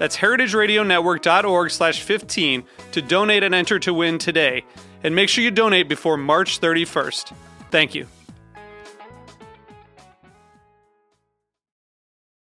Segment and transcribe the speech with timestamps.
[0.00, 4.64] That's heritageradionetwork.org slash 15 to donate and enter to win today.
[5.04, 7.34] And make sure you donate before March 31st.
[7.70, 8.06] Thank you.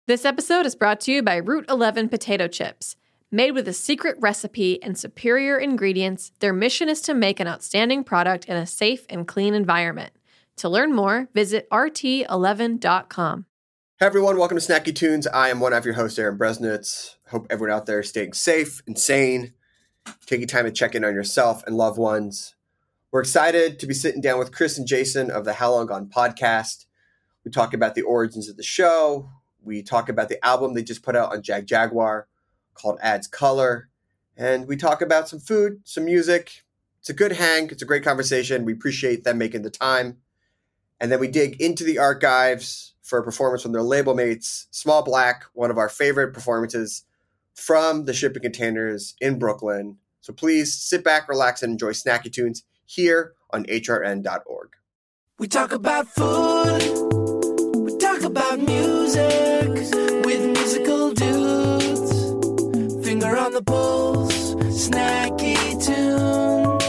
[0.08, 2.96] This episode is brought to you by Route 11 potato chips.
[3.34, 8.06] Made with a secret recipe and superior ingredients, their mission is to make an outstanding
[8.06, 10.14] product in a safe and clean environment.
[10.58, 13.46] To learn more, visit rt11.com.
[14.00, 15.28] Hey everyone, welcome to Snacky Tunes.
[15.28, 17.18] I am one of your hosts, Darin Bresnitz.
[17.32, 19.54] Hope everyone out there is staying safe and sane,
[20.26, 22.56] taking time to check in on yourself and loved ones.
[23.10, 26.10] We're excited to be sitting down with Chris and Jason of the How Long Gone
[26.14, 26.88] podcast.
[27.46, 29.30] We talk about the origins of the show.
[29.64, 32.24] We talk about the album they just put out on Jagjaguwar
[32.74, 33.88] called Adds Color.
[34.36, 36.66] And we talk about some food, some music.
[37.00, 37.70] It's a good hang.
[37.70, 38.66] It's a great conversation.
[38.66, 40.18] We appreciate them making the time.
[41.00, 45.02] And then we dig into the archives for a performance from their label mates, Small
[45.02, 47.06] Black, one of our favorite performances
[47.62, 49.98] from the shipping containers in Brooklyn.
[50.22, 54.70] So please sit back, relax, and enjoy Snacky Tunes here on hrn.org.
[55.38, 56.82] We talk about food,
[57.76, 59.70] we talk about music
[60.26, 63.06] with musical dudes.
[63.06, 66.81] Finger on the pulse, snacky tunes.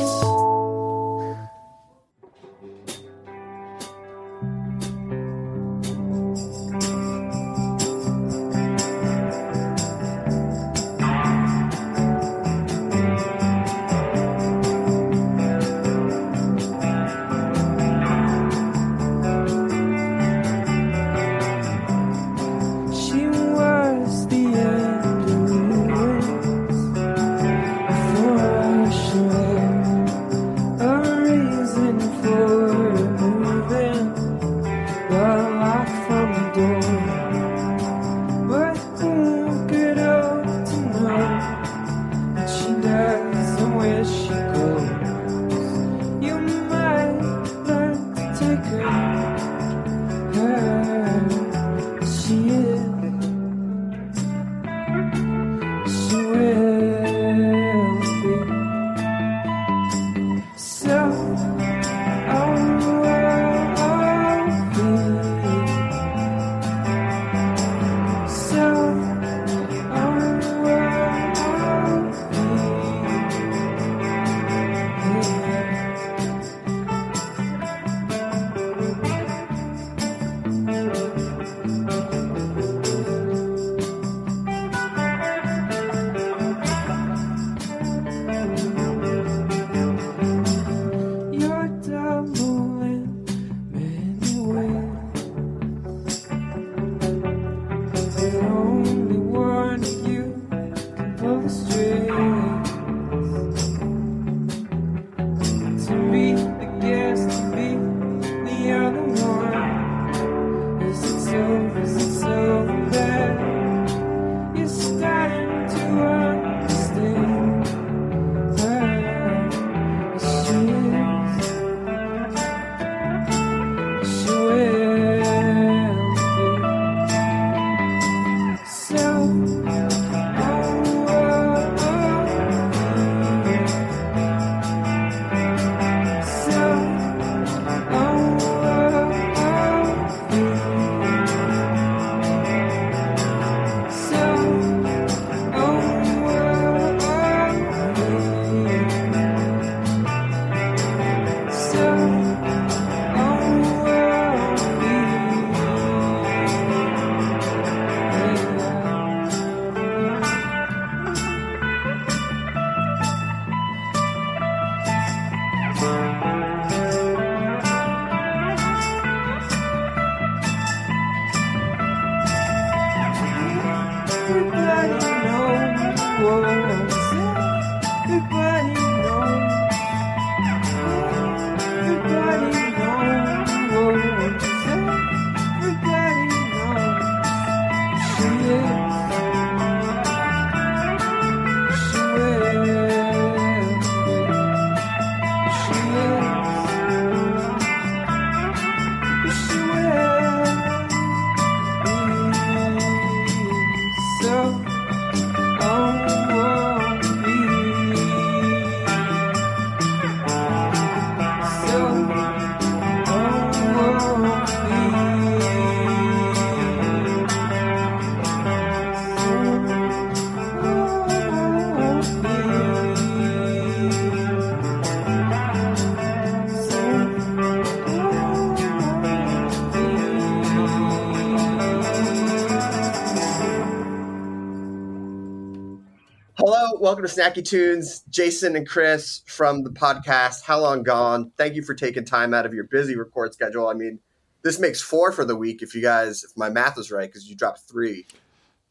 [237.13, 238.03] Snacky Tunes.
[238.09, 241.31] Jason and Chris from the podcast How Long Gone.
[241.37, 243.69] Thank you for taking time out of your busy record schedule.
[243.69, 243.99] I mean,
[244.43, 247.29] this makes four for the week if you guys, if my math is right, because
[247.29, 248.07] you dropped three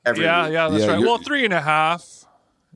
[0.05, 0.53] every Yeah, week.
[0.53, 1.01] yeah, that's Yeah, right.
[1.01, 2.20] Well, three and a half.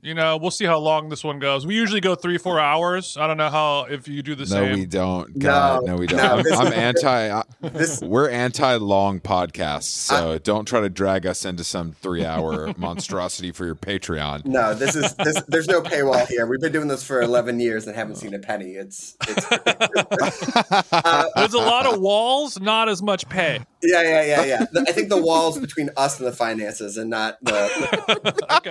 [0.02, 1.66] You know, we'll see how long this one goes.
[1.66, 3.16] We usually go three, four hours.
[3.16, 4.72] I don't know how if you do the No, same.
[4.74, 5.36] we don't.
[5.38, 6.18] God, No, no, we don't.
[6.18, 7.08] no, I'm, this- I'm anti.
[7.30, 12.74] I, uh, This- we're anti-long podcasts, so don't try to drag us into some three-hour
[12.76, 14.44] monstrosity for your Patreon.
[14.44, 15.42] No, this is this.
[15.48, 16.46] There's no paywall here.
[16.46, 18.72] We've been doing this for 11 years and haven't seen a penny.
[18.72, 19.46] It's, it's
[21.34, 23.60] There's a lot of walls, not as much pay.
[23.82, 24.66] Yeah, yeah, yeah, yeah.
[24.88, 28.34] I think the walls between us and the finances, and not the.
[28.56, 28.70] Okay.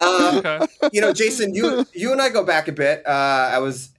[0.00, 0.66] Um, Okay.
[0.92, 3.06] you know, Jason, you you and I go back a bit.
[3.06, 3.90] Uh, I was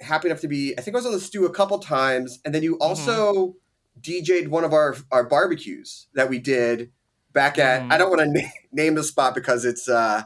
[0.00, 0.74] happy enough to be.
[0.76, 3.56] I think I was on the stew a couple times, and then you also
[4.00, 6.90] DJ'd one of our our barbecues that we did
[7.32, 7.82] back at.
[7.82, 7.92] Mhm.
[7.92, 10.22] I don't want to na- name the spot because it's uh,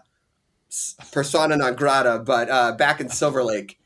[1.13, 3.79] persona non grata, but uh, back in Silver Lake,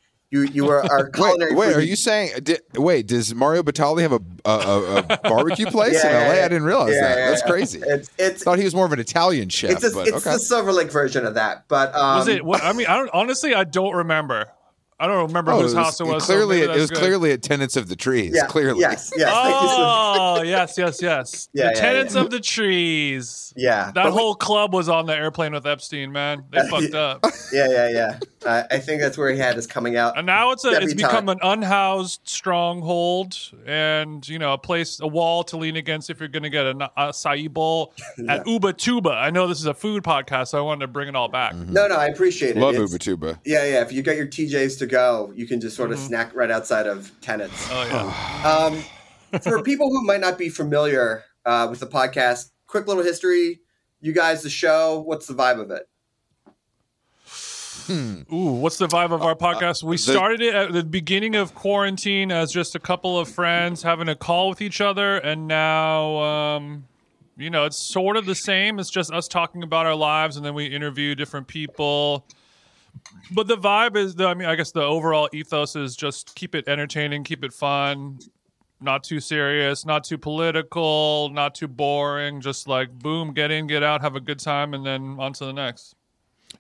[0.43, 1.55] you you were our Wait, culinary.
[1.55, 1.75] wait.
[1.75, 2.31] Are you saying?
[2.43, 6.35] Di, wait, does Mario Batali have a a, a, a barbecue place Yeah, in LA?
[6.35, 6.45] yeah.
[6.45, 7.19] I didn't realize Yeah, that.
[7.19, 7.49] yeah, That's yeah.
[7.51, 7.81] crazy.
[7.85, 10.33] It's it's Thought he was more of an Italian chef, it's, a, but it's okay.
[10.33, 11.65] the Silver Lake version of that.
[11.69, 12.45] But um, Was it?
[12.45, 13.11] What, I mean, I don't.
[13.13, 14.47] Honestly, I don't remember.
[14.99, 16.25] I don't remember Oh, whose it was- house it was.
[16.25, 16.99] Clearly, maybe it was good.
[17.01, 18.33] clearly at Tenants of the Trees.
[18.35, 18.81] Yeah, clearly.
[18.81, 19.31] Yes, yes.
[19.31, 21.49] thank you so- Oh yes, yes, yes.
[21.53, 22.21] Yeah, the yeah, tenants yeah.
[22.23, 23.53] of the trees.
[23.57, 23.87] yeah.
[23.87, 26.45] That but we- whole club was on the airplane with Epstein, man.
[26.51, 27.27] They fucked up.
[27.53, 28.19] yeah, yeah, yeah.
[28.47, 30.17] Uh, I think that's where he had us coming out.
[30.17, 30.97] And now it's a it's Debutante.
[30.97, 36.21] become an unhoused stronghold, and you know a place, a wall to lean against if
[36.21, 37.93] you're going to get an acai bowl
[38.29, 39.15] at Ubatuba.
[39.15, 41.55] I know this is a food podcast, so I wanted to bring it all back.
[41.55, 42.61] No, no, I appreciate it.
[42.61, 43.39] Love It's- Ubatuba.
[43.45, 43.83] Yeah, yeah.
[43.83, 46.87] If you got your TJs to go, you can just sort of snack right outside
[46.87, 47.69] of tenants.
[47.71, 52.87] Oh yeah, Um, for people who might not be familiar uh, with the podcast, quick
[52.87, 53.61] little history.
[54.01, 55.01] You guys, the show.
[55.05, 55.89] What's the vibe of it?
[57.87, 58.23] Hmm.
[58.33, 59.83] Ooh, what's the vibe of our podcast?
[59.83, 63.29] We uh, uh, started it at the beginning of quarantine as just a couple of
[63.29, 66.85] friends having a call with each other, and now, um,
[67.37, 68.79] you know, it's sort of the same.
[68.79, 72.25] It's just us talking about our lives, and then we interview different people.
[73.31, 76.55] But the vibe is, the, I mean, I guess the overall ethos is just keep
[76.55, 78.19] it entertaining, keep it fun,
[78.81, 82.41] not too serious, not too political, not too boring.
[82.41, 85.47] Just like boom, get in, get out, have a good time, and then on to
[85.47, 85.96] the next.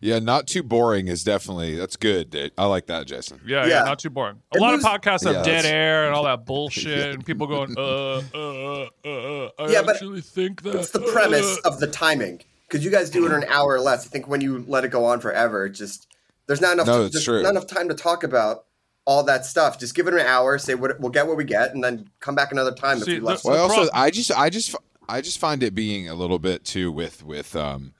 [0.00, 2.52] Yeah, not too boring is definitely that's good.
[2.58, 3.40] I like that, Jason.
[3.46, 3.78] Yeah, Yeah.
[3.78, 4.42] yeah, not too boring.
[4.52, 7.24] A It lot moves- of podcasts have Yeah, dead air and all that bullshit, and
[7.24, 10.74] people going, uh, uh, uh, uh, uh I Yeah, but actually think that.
[10.76, 13.72] It's the uh, premise of the timing because you guys do it in an hour
[13.74, 14.06] or less.
[14.06, 16.06] I think when you let it go on forever, it just
[16.46, 16.86] there's not enough.
[16.86, 17.42] No, to, it's there's true.
[17.42, 18.64] not enough time to talk about
[19.04, 19.78] all that stuff.
[19.78, 20.58] Just give it an hour.
[20.58, 23.20] Say what we'll get what we get, and then come back another time See, if
[23.22, 23.42] we left.
[23.44, 24.74] the- Well, also, I just, I just,
[25.08, 27.94] I just find it being a little bit too with with um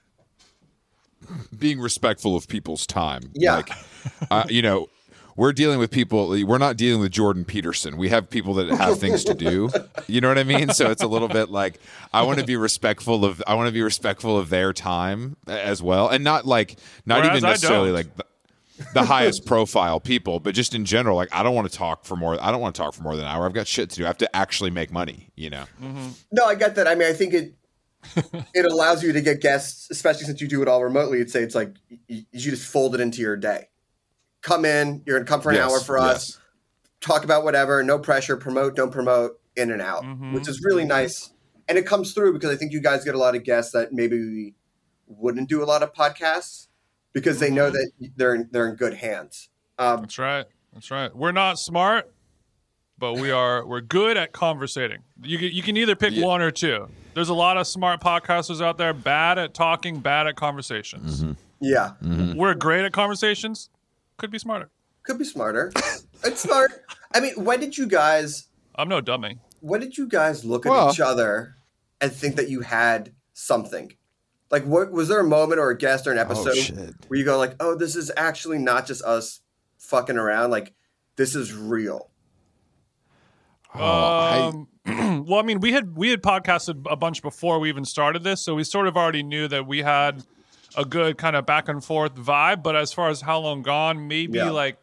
[1.57, 3.31] being respectful of people's time.
[3.33, 3.55] Yeah.
[3.55, 3.71] like,
[4.31, 4.87] uh, you know.
[5.35, 6.29] We're dealing with people.
[6.29, 7.95] We're not dealing with Jordan Peterson.
[7.95, 9.69] We have people that have things to do.
[10.07, 10.69] You know what I mean?
[10.69, 11.79] So it's a little bit like
[12.11, 13.43] I want to be respectful of.
[13.45, 17.37] I want to be respectful of their time as well, and not like not Whereas
[17.37, 18.25] even necessarily like the,
[18.95, 21.15] the highest profile people, but just in general.
[21.15, 22.43] Like I don't want to talk for more.
[22.43, 23.45] I don't want to talk for more than an hour.
[23.45, 24.05] I've got shit to do.
[24.05, 25.29] I have to actually make money.
[25.35, 25.65] You know.
[26.31, 26.87] No, I get that.
[26.87, 27.53] I mean, I think it
[28.53, 31.17] it allows you to get guests, especially since you do it all remotely.
[31.19, 31.73] You'd say it's like
[32.07, 33.69] you, you just fold it into your day.
[34.41, 36.39] Come in, you're gonna come for an Yes, hour for us, yes.
[37.01, 40.33] talk about whatever, no pressure, promote, don't promote, in and out, Mhm.
[40.33, 41.31] which is really nice.
[41.67, 43.91] And it comes through because I think you guys get a lot of guests that
[43.91, 44.53] maybe
[45.07, 46.67] wouldn't do a lot of podcasts
[47.13, 49.49] because they know that they're in, they're in good hands.
[49.79, 50.45] Um, That's right.
[50.73, 51.13] That's right.
[51.15, 52.11] We're not smart,
[52.99, 53.65] but we are.
[53.65, 54.99] We're good at conversating.
[55.23, 56.25] You can, you can either pick Yeah.
[56.25, 56.87] one or two.
[57.17, 61.23] There's a lot of smart podcasters out there, bad at talking, bad at conversations.
[61.23, 61.31] Mm-hmm.
[61.59, 62.37] yeah, mm-hmm.
[62.37, 63.71] We're great at conversations.
[64.17, 64.69] Could be smarter.
[65.01, 65.71] could be smarter.
[66.23, 66.85] it's smart.
[67.15, 69.39] I mean, when did you guys I'm no dummy.
[69.61, 71.55] when did you guys look at Well- each other
[71.99, 73.93] and think that you had something?
[74.51, 76.93] Like, what was there a moment or a guest or an oh, episode shit.
[77.07, 79.41] where you go like, "Oh, this is actually not just us
[79.79, 80.51] fucking around.
[80.51, 80.75] Like,
[81.15, 82.11] this is real."
[83.75, 84.67] Oh, I- Um,
[85.27, 88.41] well, I mean, we had we had podcasted a bunch before we even started this,
[88.41, 90.23] so we sort of already knew that we had
[90.77, 92.63] a good kind of back and forth vibe.
[92.63, 94.49] But as far as how long gone, maybe Yeah.
[94.51, 94.75] like,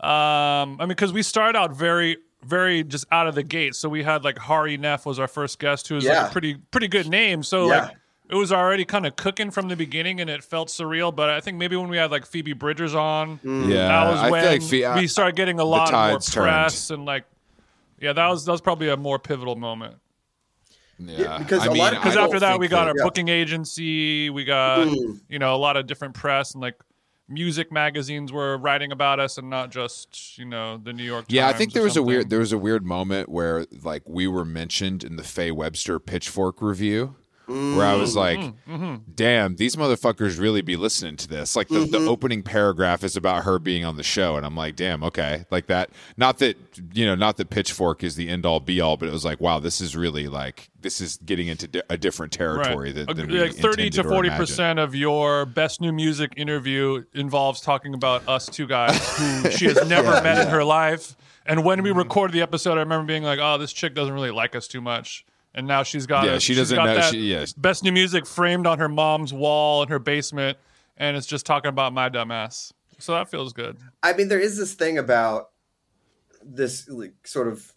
[0.00, 3.74] um, I mean, because we started out very very just out of the gate.
[3.74, 6.54] So we had like Hari Nef was our first guest, who was like a pretty
[6.72, 7.42] pretty good name.
[7.42, 7.80] So Yeah.
[7.86, 7.96] like.
[8.26, 11.14] It was already kind of cooking from the beginning, and it felt surreal.
[11.14, 14.30] But I think maybe when we had like Phoebe Bridgers on, yeah, that was I
[14.30, 16.44] when feel like Fe- I- we started getting a lot more tides turned.
[16.46, 17.24] press and like,
[18.04, 19.96] yeah, that was that was probably a more pivotal moment.
[20.98, 23.02] yeah, because I a mean, lot Because after that, we got our Yeah.
[23.04, 25.20] booking agency, we got Mm.
[25.28, 26.76] you know a lot of different press, and like
[27.28, 31.24] music magazines were writing about us and not just you know the New York.
[31.26, 34.02] Times yeah, I think there was a weird there was a weird moment where like
[34.06, 37.16] we were mentioned in the Faye Webster Pitchfork review.
[37.46, 41.80] Where I was like, Mm-hmm, "Damn, these motherfuckers really be listening to this." Like the,
[41.86, 45.44] the opening paragraph is about her being on the show, and I'm like, "Damn, okay."
[45.50, 45.90] Like that.
[46.16, 46.56] Not that
[46.92, 49.40] you know, not that Pitchfork is the end all be all, but it was like,
[49.40, 53.06] "Wow, this is really like this is getting into di- a different territory Right.
[53.06, 57.94] than, than like thirty to forty percent of your best new music interview involves talking
[57.94, 61.14] about us two guys who she has never met in her life.
[61.46, 61.84] And when Mm-hmm.
[61.84, 64.66] we recorded the episode, I remember being like, "Oh, this chick doesn't really like us
[64.66, 67.46] too much." And now she's got Yeah, a- she doesn't know- that she- yeah.
[67.56, 70.58] best new music framed on her mom's wall in her basement,
[70.96, 72.72] and it's just talking about my dumbass.
[72.98, 73.78] So that feels good.
[74.02, 75.50] I mean, there is this thing about
[76.42, 77.72] this like, sort of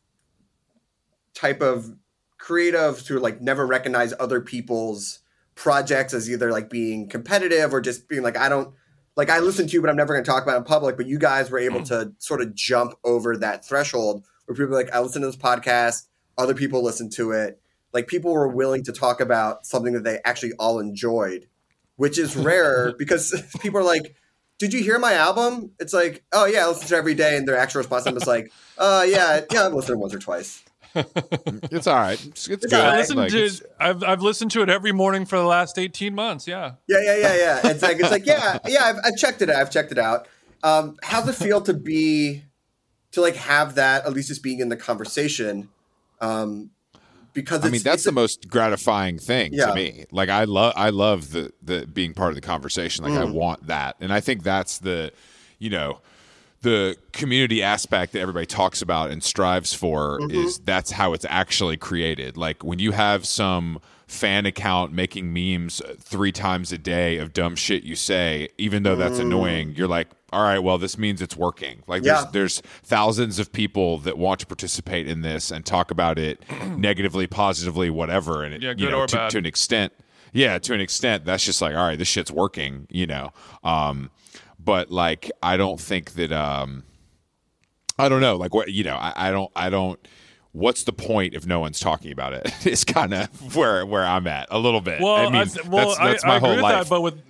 [1.33, 1.95] type of
[2.39, 5.19] creatives who like never recognize other people's
[5.55, 8.73] projects as either like being competitive or just being like, I don't
[9.15, 10.97] like I listen to you, but I'm never going to talk about it in public.
[10.97, 11.85] But you guys were able hmm.
[11.85, 15.35] to sort of jump over that threshold where people are like, I listen to this
[15.35, 16.07] podcast,
[16.37, 17.59] other people listen to it.
[17.97, 21.47] Like people were willing to talk about something that they actually all enjoyed,
[21.95, 24.15] which is rare because people are like,
[24.59, 25.71] did you hear my album?
[25.79, 28.15] It's like, oh yeah, I listen to it every day, and their actual response time
[28.15, 30.63] is like, uh yeah, yeah, I've listened to it once or twice.
[30.95, 32.23] It's all right.
[32.25, 32.73] It's, it's good.
[32.73, 32.93] all right.
[32.93, 35.77] I listened Like, to it's- I've I've listened to it every morning for the last
[35.79, 36.47] eighteen months.
[36.47, 36.73] Yeah.
[36.87, 37.67] Yeah, yeah, yeah, yeah.
[37.71, 38.83] It's like it's like yeah, yeah.
[38.85, 39.49] I've, I've checked it.
[39.49, 39.57] out.
[39.61, 40.27] I've checked it out.
[40.63, 42.43] Um, how's it feel to be
[43.11, 45.69] to like have that at least just being in the conversation?
[46.19, 46.71] Um,
[47.41, 49.67] because I mean, that's it's the most gratifying thing Yeah.
[49.67, 50.05] to me.
[50.11, 53.03] Like I love, I love the the being part of the conversation.
[53.05, 53.33] Like I Mm.
[53.33, 55.11] want that, and I think that's the,
[55.59, 55.99] you know,
[56.63, 60.31] the community aspect that everybody talks about and strives for Mm-hmm.
[60.31, 62.35] is that's how it's actually created.
[62.37, 67.55] Like when you have some fan account making memes three times a day of dumb
[67.55, 71.35] shit you say, even though that's annoying, you're like, all right, well, this means it's
[71.35, 71.83] working.
[71.87, 72.05] Like Mm.
[72.05, 72.13] Yeah.
[72.13, 76.41] there's there's thousands of people that want to participate in this and talk about it
[76.77, 78.43] negatively, positively, whatever.
[78.43, 79.31] And it, Yeah, you know, or to, bad.
[79.31, 79.91] to an extent,
[80.33, 83.31] yeah, to an extent, that's just like, all right, this shit's working, you know.
[83.63, 84.09] Um,
[84.59, 86.83] but like, I don't think that, um,
[87.99, 89.99] I don't know, like what, you know, I, I don't, I don't.
[90.57, 92.51] What's the point if no one's talking about it?
[92.65, 94.99] It's kind of where where I'm at a little bit.
[95.01, 96.83] Well, I mean, th- well, that's, that's I, my I agree whole with life.
[96.83, 97.21] that, but with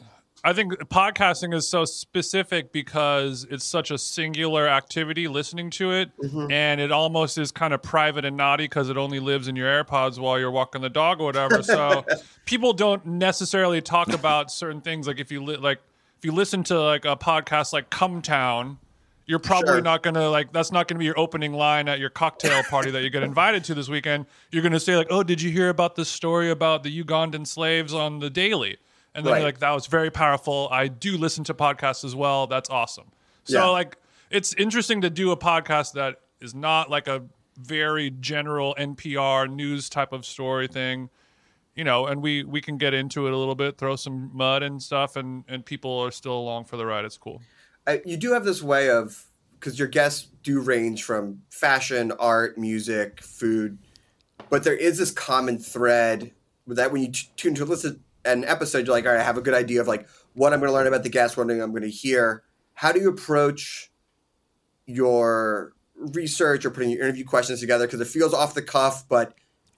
[0.44, 6.12] I think podcasting is so specific because it's such a singular activity listening to it,
[6.24, 6.52] Mm-hmm.
[6.52, 9.68] and it almost is kind of private and naughty because it only lives in your
[9.84, 11.62] AirPods while you're walking the dog or whatever.
[11.64, 12.06] So
[12.46, 15.06] people don't necessarily talk about certain things.
[15.08, 15.80] Like if you li- like
[16.18, 18.78] if you listen to like a podcast like Come Town.
[19.28, 19.82] You're probably Sure.
[19.82, 20.54] not gonna like.
[20.54, 23.64] That's not gonna be your opening line at your cocktail party that you get invited
[23.66, 24.26] to this weekend.
[24.52, 27.94] You're gonna say like, "Oh, did you hear about this story about the Ugandan slaves
[27.94, 28.78] on the Daily?"
[29.14, 29.40] And then Right.
[29.40, 30.70] you're like, "That was very powerful.
[30.72, 32.48] I do listen to podcasts as well.
[32.48, 33.12] That's awesome."
[33.44, 33.66] So Yeah.
[33.66, 33.98] like,
[34.30, 37.24] it's interesting to do a podcast that is not like a
[37.60, 41.10] very general NPR news type of story thing,
[41.76, 42.06] you know.
[42.06, 45.16] And we we can get into it a little bit, throw some mud and stuff,
[45.18, 47.04] and and people are still along for the ride.
[47.04, 47.42] It's cool.
[48.06, 49.26] You do have this way of
[49.60, 53.78] because your guests do range from fashion, art, music, food,
[54.50, 56.32] but there is this common thread
[56.68, 59.38] that when you t- tune to listen an episode, you're like, all right, I have
[59.38, 61.58] a good idea of like what I'm going to learn about the guest, what I'm
[61.58, 62.44] going to hear.
[62.74, 63.92] How do you approach
[64.86, 67.88] your research or putting your interview questions together?
[67.88, 69.34] Because it feels off the cuff, but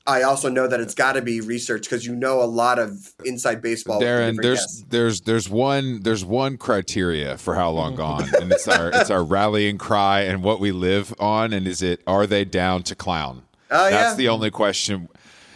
[0.10, 3.13] I also know that it's got to be research because you know a lot of
[3.24, 4.00] inside baseball.
[4.00, 4.86] Darin, different there's guests.
[4.89, 8.32] there's there's one there's one criteria for how long mm-hmm.
[8.32, 11.84] gone, and it's our it's our rallying cry and what we live on, and is
[11.84, 13.44] it are they down to clown?
[13.70, 14.16] Oh, That's yeah.
[14.16, 15.10] the only question.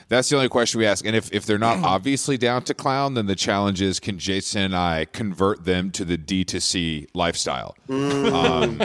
[0.07, 1.03] That's the only question we ask.
[1.07, 4.61] And if, if they're not obviously down to clown, then the challenge is can Jason
[4.61, 7.75] and I convert them to the D to C lifestyle?
[7.89, 8.31] Mm.
[8.31, 8.81] Um,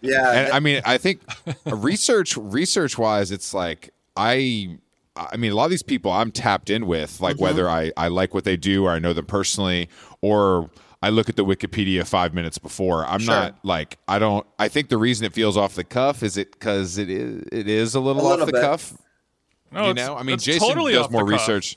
[0.00, 0.30] yeah.
[0.32, 1.20] and I mean, I think
[1.66, 4.78] research research wise, it's like I
[5.14, 7.42] I mean, a lot of these people I'm tapped in with, like Mm-hmm.
[7.44, 9.88] whether I I like what they do or I know them personally,
[10.22, 10.70] or
[11.02, 13.04] I look at the Wikipedia five minutes before.
[13.06, 13.34] I'm Sure.
[13.34, 14.46] not like I don't.
[14.58, 17.68] I think the reason it feels off the cuff is it because it is it
[17.68, 18.62] is a little, A little off the bit.
[18.62, 18.94] cuff.
[19.70, 21.76] No, you it's- know, I mean, Jason totally does more research,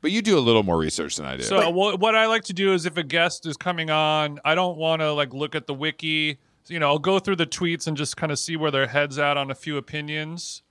[0.00, 1.42] but you do a little more research than I do.
[1.42, 4.54] So what, what I like to do is if a guest is coming on, I
[4.54, 6.38] don't want to like look at the wiki.
[6.68, 9.18] You know, I'll go through the tweets and just kind of see where their heads
[9.18, 10.61] at on a few opinions.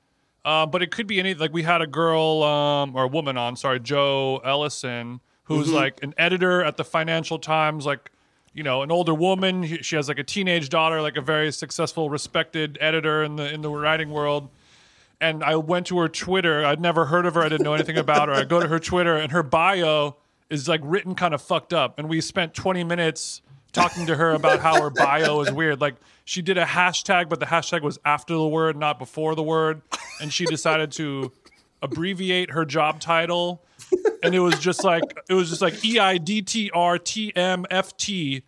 [0.43, 3.37] Uh, but it could be any like we had a girl um, or a woman
[3.37, 8.11] on, sorry, Jo Ellison, who's like an editor at the Financial Times, like
[8.53, 9.81] you know, an older woman.
[9.81, 13.61] She has like a teenage daughter, like a very successful, respected editor in the in
[13.61, 14.49] the writing world
[15.21, 16.65] and I went to her Twitter.
[16.65, 17.41] I'd never heard of her.
[17.41, 18.33] I didn't know anything about her.
[18.33, 20.17] I go to her Twitter, and her bio
[20.49, 21.97] is like written kind of fucked up.
[21.99, 23.41] And we spent 20 minutes
[23.73, 25.81] talking to her about how her bio is weird.
[25.81, 29.43] Like she did a hashtag, but the hashtag was after the word, not before the
[29.43, 29.81] word,
[30.19, 31.31] and she decided to
[31.81, 33.63] abbreviate her job title,
[34.23, 37.33] and it was just like it was just like E I D T R T
[37.35, 38.43] M F T.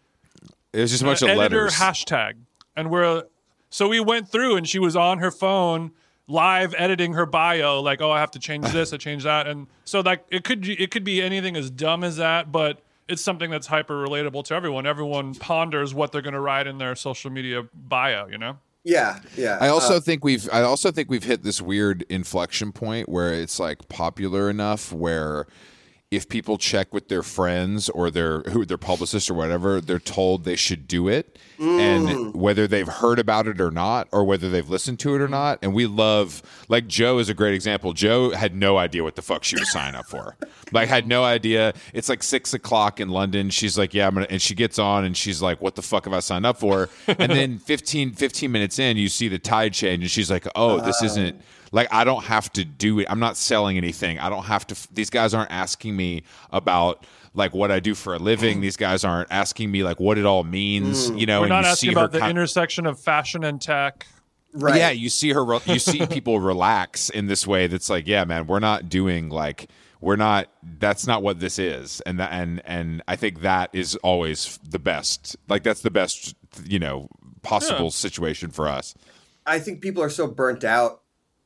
[0.71, 1.73] It was just a bunch of editor letters.
[1.75, 2.33] hashtag,
[2.75, 3.23] and we're
[3.69, 5.91] so we went through, and she was on her phone
[6.27, 9.67] live editing her bio, like, oh, I have to change this, I change that, and
[9.83, 13.49] so like it could it could be anything as dumb as that, but it's something
[13.49, 14.85] that's hyper relatable to everyone.
[14.85, 18.57] Everyone ponders what they're going to write in their social media bio, you know.
[18.83, 19.57] Yeah, yeah.
[19.61, 23.33] I also Uh, think we've I also think we've hit this weird inflection point where
[23.33, 25.47] it's like popular enough where
[26.15, 30.43] if people check with their friends or their who their publicist or whatever, they're told
[30.43, 31.79] they should do it, Mm.
[31.79, 35.27] and whether they've heard about it or not, or whether they've listened to it or
[35.27, 35.59] not.
[35.61, 37.93] And we love like Jo is a great example.
[37.93, 40.35] Jo had no idea what the fuck she was signing up for.
[40.71, 41.73] Like had no idea.
[41.93, 43.49] It's like six o'clock in London.
[43.51, 46.05] She's like, yeah, I'm gonna, and she gets on and she's like, what the fuck
[46.05, 46.89] have I signed up for?
[47.07, 50.79] And then 15, 15 minutes in, you see the tide change, and she's like, oh,
[50.79, 51.39] this isn't
[51.73, 53.07] like I don't have to do it.
[53.09, 54.17] I'm not selling anything.
[54.19, 54.93] I don't have to.
[54.93, 58.61] These guys aren't asking me about like what I do for a living.
[58.61, 61.09] These guys aren't asking me like what it all means.
[61.11, 61.19] Mm.
[61.19, 63.59] You know, We're and not you asking see about the kind- intersection of fashion and
[63.61, 64.05] tech.
[64.53, 64.77] right.
[64.77, 65.43] yeah, you see her.
[65.43, 67.67] re- You see people relax in this way.
[67.67, 69.67] That's like, yeah, man, we're not doing like
[69.99, 70.47] we're not.
[70.79, 72.01] That's not what this is.
[72.01, 75.35] And that and and I think that is always the best.
[75.49, 76.35] Like that's the best.
[76.63, 77.09] You know,
[77.41, 77.89] possible Yeah.
[77.89, 78.93] situation for us.
[79.45, 81.01] I think people are so burnt out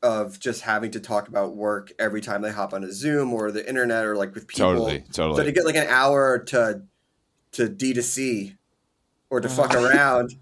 [0.08, 3.52] of just having to talk about work every time they hop on a Zoom or
[3.52, 4.66] the internet or like with people.
[4.74, 5.38] Totally, totally.
[5.38, 6.84] So to get like an hour to
[7.54, 8.56] to D to C
[9.30, 10.34] or to fuck around,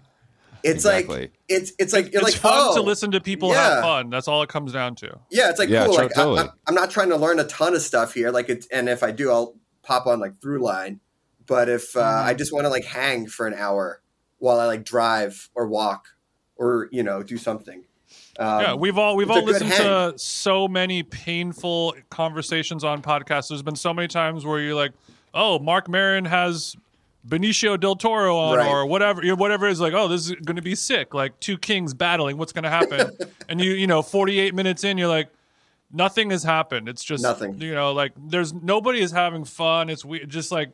[0.62, 1.20] it's Exactly.
[1.22, 3.74] like it's it's like you're it's like fun oh, to listen to people yeah.
[3.74, 4.10] have fun.
[4.10, 5.18] That's all it comes down to.
[5.30, 5.94] Yeah, it's like Yeah, cool.
[5.94, 6.38] tro- Like totally.
[6.40, 8.30] I, am I'm not trying to learn a ton of stuff here.
[8.30, 11.00] Like it's and if I do, I'll pop on like Throughline.
[11.46, 12.28] But if uh, Mm-hmm.
[12.28, 14.00] I just want to like hang for an hour
[14.38, 16.08] while I like drive or walk
[16.56, 17.84] or you know do something.
[18.38, 23.48] Um, yeah, we've all we've all listened to so many painful conversations on podcasts.
[23.48, 24.92] There's been so many times where you're like,
[25.34, 26.76] "Oh, Marc Maron has
[27.26, 28.68] Benicio del Toro on, Right.
[28.68, 31.14] or whatever, you know, whatever it is." Like, "Oh, this is going to be sick."
[31.14, 32.36] Like two kings battling.
[32.36, 33.16] What's going to happen?
[33.48, 35.28] and you, you know, 48 minutes in, you're like,
[35.92, 36.88] nothing has happened.
[36.88, 37.60] It's just Nothing.
[37.60, 39.88] You know, like there's nobody is having fun.
[39.88, 40.70] It's we just like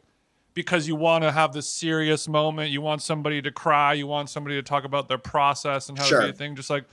[0.54, 2.70] because you want to have this serious moment.
[2.70, 3.94] You want somebody to cry.
[3.94, 6.26] You want somebody to talk about their process and how Sure.
[6.26, 6.56] do thing.
[6.56, 6.84] Just like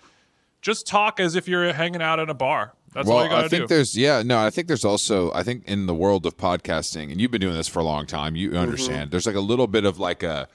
[0.62, 2.74] just talk as if you're hanging out at a bar.
[2.94, 3.76] That's all you gotta I think do.
[3.76, 7.22] there's yeah, no, I think there's also I think in the world of podcasting, and
[7.22, 8.58] you've been doing this for a long time, you Mm-hmm.
[8.58, 9.12] understand.
[9.12, 10.48] There's like a little bit of like a,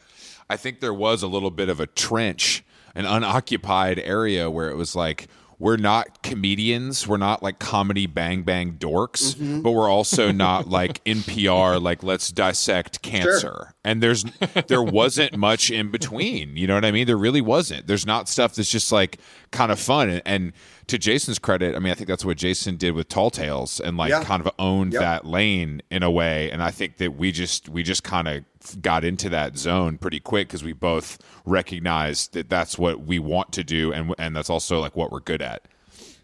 [0.50, 2.64] I think there was a little bit of a trench,
[2.96, 8.42] an unoccupied area where it was like we're not comedians, we're not like comedy bang
[8.42, 9.62] bang dorks, Mm-hmm.
[9.62, 13.74] but we're also not like NPR like let's dissect cancer.
[13.84, 14.24] And there's
[14.68, 16.56] there wasn't much in between.
[16.56, 17.06] You know what I mean?
[17.06, 17.86] There really wasn't.
[17.86, 19.18] There's not stuff that's just like
[19.50, 20.52] kind of fun and, and
[20.86, 23.96] to Jason's credit, I mean, I think that's what Jason did with Tall Tales and
[23.96, 24.22] like Yeah.
[24.24, 25.00] kind of owned Yep.
[25.02, 26.50] that lane in a way.
[26.50, 28.44] And I think that we just we just kind of
[28.82, 33.52] got into that zone pretty quick because we both recognized that that's what we want
[33.52, 35.62] to do and and that's also like what we're good at.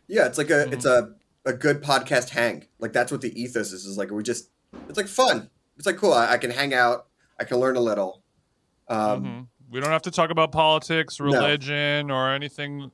[0.08, 0.72] Yeah, it's like a Mm-hmm.
[0.72, 1.12] it's a
[1.46, 2.66] a good podcast hang.
[2.78, 3.86] Like that's what the ethos is.
[3.86, 4.50] Is like we just
[4.88, 5.48] it's like fun.
[5.76, 6.12] It's like cool.
[6.12, 7.06] I, I can hang out.
[7.38, 8.22] I can learn a little.
[8.88, 9.46] Um, Mhm.
[9.72, 12.90] We don't have to talk about politics, religion, or anything,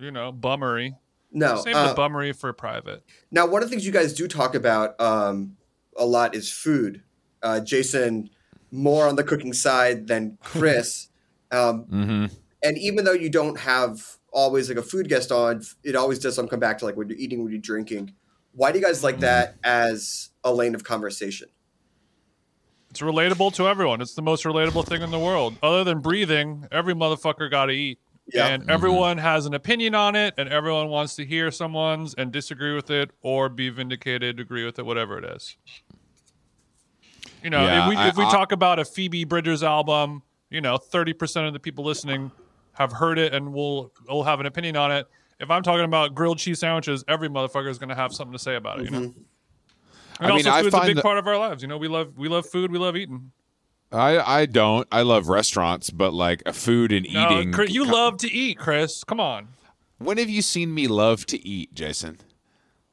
[0.00, 0.94] you know, bummery.
[1.32, 3.04] No, Save uh, the bummery for private.
[3.30, 5.56] Now, one of the things you guys do talk about um,
[5.96, 7.02] a lot is food.
[7.42, 8.30] Uh, Jason,
[8.72, 11.08] more on the cooking side than Chris.
[11.52, 12.26] um, Mm-hmm.
[12.64, 16.34] and even though you don't have always like a food guest on, it always does
[16.34, 18.12] some come back to like what you're eating, what you're drinking.
[18.52, 21.48] Why do you guys like that as a lane of conversation?
[22.90, 24.00] It's relatable to everyone.
[24.00, 25.54] It's the most relatable thing in the world.
[25.62, 28.00] Other than breathing, every motherfucker got to eat.
[28.32, 28.46] Yeah.
[28.48, 28.70] And mm-hmm.
[28.70, 32.90] everyone has an opinion on it, and everyone wants to hear someone's and disagree with
[32.90, 35.56] it or be vindicated, agree with it, whatever it is.
[37.42, 40.22] You know, Yeah, if we, I- if we I- talk about a Phoebe Bridgers album,
[40.50, 42.30] you know, 30% of the people listening
[42.74, 45.06] have heard it and will will have an opinion on it.
[45.38, 48.38] If I'm talking about grilled cheese sandwiches, every motherfucker is going to have something to
[48.38, 49.00] say about it, you know?
[49.00, 49.20] Mm-hmm.
[50.20, 51.62] And I mean, also, I food's a big that- part of our lives.
[51.62, 53.32] You know, we love we love food, we love eating.
[53.92, 54.86] I I don't.
[54.92, 57.52] I love restaurants, but like a food and No, eating.
[57.52, 59.02] Chris, you love to eat, Chris.
[59.04, 59.48] Come on.
[59.98, 62.18] When have you seen me love to eat, Jason?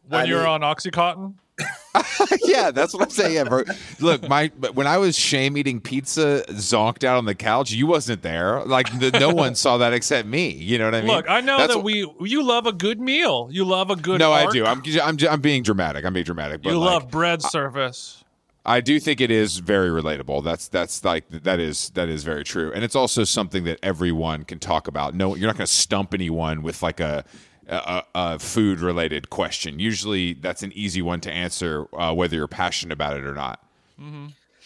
[0.07, 1.35] When I you're mean- on OxyContin,
[2.43, 3.33] yeah, that's what I'm saying.
[3.33, 3.63] Yeah, bro.
[3.99, 7.87] Look, my but when I was shame eating pizza, zonked out on the couch, you
[7.87, 8.63] wasn't there.
[8.63, 10.49] Like the, no one saw that except me.
[10.51, 11.07] You know what I mean?
[11.11, 11.85] look, I know That's that what-
[12.19, 13.49] we you love a good meal.
[13.51, 14.19] You love a good.
[14.19, 14.65] No, I do.
[14.65, 16.05] I'm I'm I'm being dramatic.
[16.05, 16.61] I'm being dramatic.
[16.61, 18.23] But you like, love bread service.
[18.67, 20.43] I do think it is very relatable.
[20.43, 24.43] That's that's like that is that is very true, and it's also something that everyone
[24.43, 25.15] can talk about.
[25.15, 27.23] No, you're not going to stump anyone with like a
[27.67, 29.79] a, a food related question.
[29.79, 33.63] Usually, that's an easy one to answer, uh, whether you're passionate about it or not.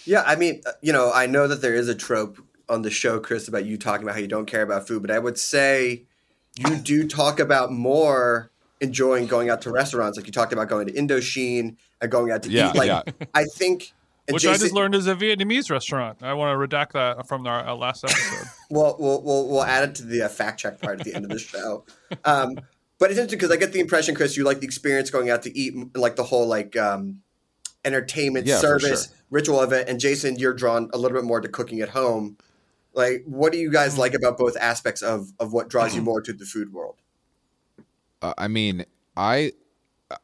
[0.05, 2.89] Yeah, I mean, uh, you know, I know that there is a trope on the
[2.89, 5.37] show, Chris, about you talking about how you don't care about food, but I would
[5.37, 6.03] say
[6.57, 8.50] you do talk about more
[8.81, 10.17] enjoying going out to restaurants.
[10.17, 12.75] Like you talked about going to Indochine and going out to Yeah, eat.
[12.75, 13.01] Like yeah.
[13.33, 13.93] I think,
[14.27, 16.19] and Which I just learned is a Vietnamese restaurant.
[16.21, 18.47] I want to redact that from our, our last episode.
[18.69, 21.25] Well, we'll we'll we'll add it to the uh, fact check part at the end
[21.25, 21.83] of the show.
[22.23, 22.55] Um,
[22.99, 25.43] but it's interesting because I get the impression, Chris, you like the experience going out
[25.43, 27.21] to eat, like the whole like um,
[27.83, 29.15] entertainment Yeah, service sure.
[29.29, 29.89] ritual of it.
[29.89, 32.37] And Jason, you're drawn a little bit more to cooking at home.
[32.93, 36.21] Like, what do you guys like about both aspects of of what draws you more
[36.21, 37.00] to the food world?
[38.21, 39.53] Uh, I mean, I,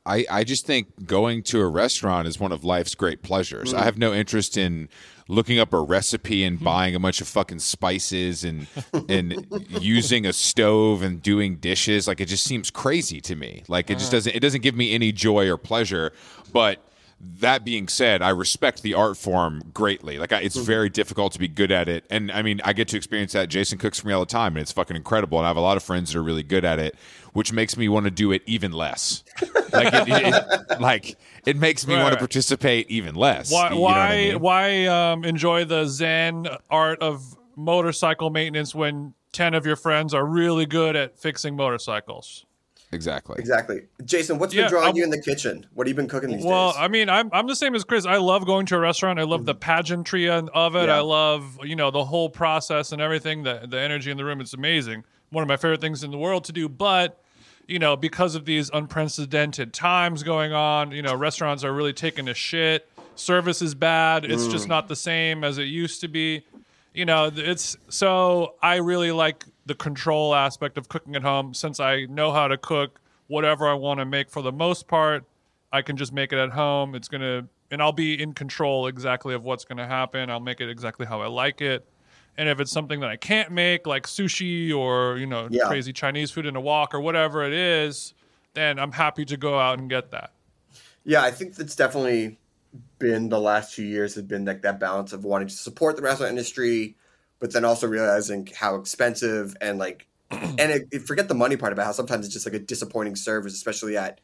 [0.05, 3.73] I, I just think going to a restaurant is one of life's great pleasures.
[3.73, 3.83] I mm.
[3.83, 4.89] have no interest in
[5.27, 6.63] looking up a recipe and hmm.
[6.63, 8.67] buying a bunch of fucking spices and
[9.09, 9.45] and
[9.81, 12.07] using a stove and doing dishes.
[12.07, 13.63] Like it just seems crazy to me.
[13.67, 14.17] Like it just uh-huh.
[14.17, 16.13] doesn't it doesn't give me any joy or pleasure.
[16.53, 16.83] But
[17.39, 20.19] that being said, I respect the art form greatly.
[20.19, 20.63] Like I, it's hmm.
[20.63, 23.49] very difficult to be good at it, and I mean, I get to experience that.
[23.49, 25.39] Jason cooks for me all the time, and it's fucking incredible.
[25.39, 26.95] And I have a lot of friends that are really good at it,
[27.37, 29.23] which makes me want to do it even less.
[29.71, 30.33] Like it, it,
[30.71, 33.51] it- like it makes me Right, want to participate even less.
[33.51, 33.65] Why?
[33.69, 34.15] You know what I why?
[34.17, 34.39] mean?
[34.39, 40.25] Why um, enjoy the Zen art of motorcycle maintenance when ten of your friends are
[40.25, 42.45] really good at fixing motorcycles?
[42.91, 43.35] Exactly.
[43.37, 44.39] Exactly, Jason.
[44.39, 45.67] What's been drawing I'm- you in the kitchen?
[45.75, 46.75] What have you been cooking these Well, days?
[46.77, 48.07] Well, I mean, I'm I'm the same as Chris.
[48.07, 49.19] I love going to a restaurant.
[49.19, 50.87] I love the pageantry of it.
[50.87, 50.95] Yeah.
[50.97, 53.43] I love you know the whole process and everything.
[53.43, 54.41] The the energy in the room.
[54.41, 55.03] It's amazing.
[55.29, 56.67] One of my favorite things in the world to do.
[56.69, 57.21] But
[57.67, 62.27] you know, because of these unprecedented times going on, you know, restaurants are really taking
[62.29, 62.89] a shit.
[63.15, 64.25] Service is bad.
[64.25, 64.69] It's just mm.
[64.69, 66.43] not the same as it used to be.
[66.93, 71.79] You know, it's so I really like the control aspect of cooking at home since
[71.79, 75.25] I know how to cook whatever I want to make for the most part.
[75.71, 76.95] I can just make it at home.
[76.95, 80.29] It's going to and I'll be in control exactly of what's going to happen.
[80.29, 81.85] I'll make it exactly how I like it.
[82.37, 85.67] And if it's something that I can't make, like sushi or you know Yeah.
[85.67, 88.13] crazy Chinese food in a wok or whatever it is,
[88.53, 90.31] then I'm happy to go out and get that.
[91.03, 92.37] Yeah, I think that's definitely
[92.99, 96.01] been the last few years has been like that balance of wanting to support the
[96.01, 96.95] restaurant industry,
[97.39, 101.71] but then also realizing how expensive and like, and it, it- forget the money part
[101.73, 104.19] about how sometimes it's just like a disappointing service, especially at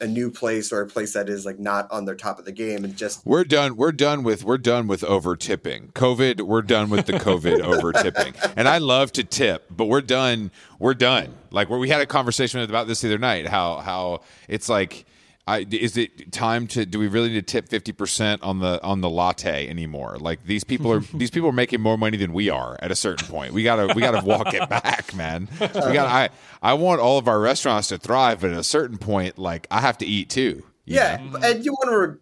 [0.00, 2.52] a new place or a place that is like not on their top of the
[2.52, 3.76] game and just We're done.
[3.76, 4.44] We're done with.
[4.44, 5.88] We're done with over tipping.
[5.94, 6.42] COVID.
[6.42, 8.34] We're done with the COVID over tipping.
[8.56, 10.50] And I love to tip, but we're done.
[10.78, 11.34] We're done.
[11.50, 13.46] Like where we had a conversation about this the other night.
[13.46, 15.06] How how it's like.
[15.46, 16.86] I, is it time to?
[16.86, 20.16] Do we really need to tip fifty percent on the on the latte anymore?
[20.18, 22.96] Like these people are these people are making more money than we are at a
[22.96, 23.52] certain point.
[23.52, 25.48] We gotta we gotta walk it back, man.
[25.60, 26.08] We gotta.
[26.08, 26.28] I
[26.62, 29.80] I want all of our restaurants to thrive, but at a certain point, like I
[29.82, 30.62] have to eat too.
[30.86, 31.38] yeah, know?
[31.42, 32.18] and you want to re-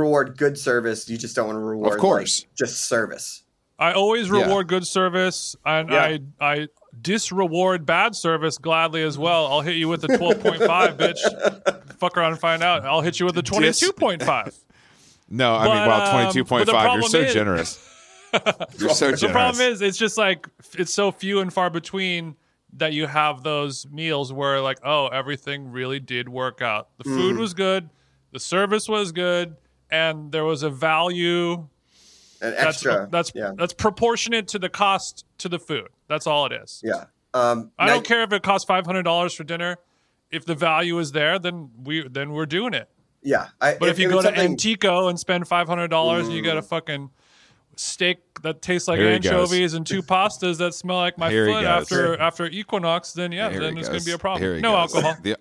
[0.00, 2.44] reward good service, you just don't want to reward of course.
[2.58, 3.42] just service.
[3.78, 4.42] I always Yeah.
[4.42, 6.02] reward good service, and Yeah.
[6.02, 6.68] I I
[7.00, 9.46] disreward bad service gladly as well.
[9.46, 11.18] I'll hit you with a twelve point five, bitch.
[11.98, 12.84] Fuck around and find out.
[12.84, 14.54] I'll hit you with a twenty two point five.
[15.28, 16.92] No, I mean, But, well, um, twenty two point but the five.
[17.00, 17.82] You're so is- generous.
[18.78, 19.20] You're so generous.
[19.20, 22.36] The problem is, it's just like it's so few and far between
[22.74, 26.88] that you have those meals where like, oh, everything really did work out.
[26.98, 27.16] The Mm.
[27.16, 27.88] food was good,
[28.32, 29.56] the service was good,
[29.90, 31.68] and there was a value
[32.40, 33.08] And that's extra.
[33.10, 33.52] that's yeah.
[33.56, 35.88] that's proportionate to the cost to the food.
[36.08, 36.82] That's all it is.
[36.84, 37.04] Yeah.
[37.34, 39.76] Um, I now- don't care if it costs five hundred dollars for dinner.
[40.30, 42.88] If the value is there, then we then we're doing it.
[43.22, 43.48] Yeah.
[43.60, 46.42] I, But if, you go to something- Antico and spend five hundred dollars and you
[46.42, 47.10] get a fucking
[47.76, 51.64] steak that tastes like Here anchovies and two pastas that smell like my Here foot
[51.64, 54.42] after after Equinox, then yeah, Here then he it's going to be a problem.
[54.42, 54.94] Here no goes.
[54.94, 55.16] alcohol.
[55.22, 55.36] The-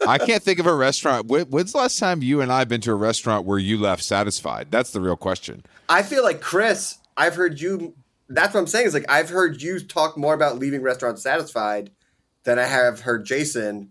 [0.08, 1.26] I can't think of a restaurant.
[1.26, 3.78] When- When's the last time you and I have been to a restaurant where you
[3.78, 4.68] left satisfied?
[4.70, 5.64] That's the real question.
[5.88, 7.94] I feel like Chris, I've heard you.
[8.28, 8.86] That's what I'm saying.
[8.86, 11.90] Is like I've heard you talk more about leaving restaurants satisfied
[12.44, 13.90] than I have heard Jason.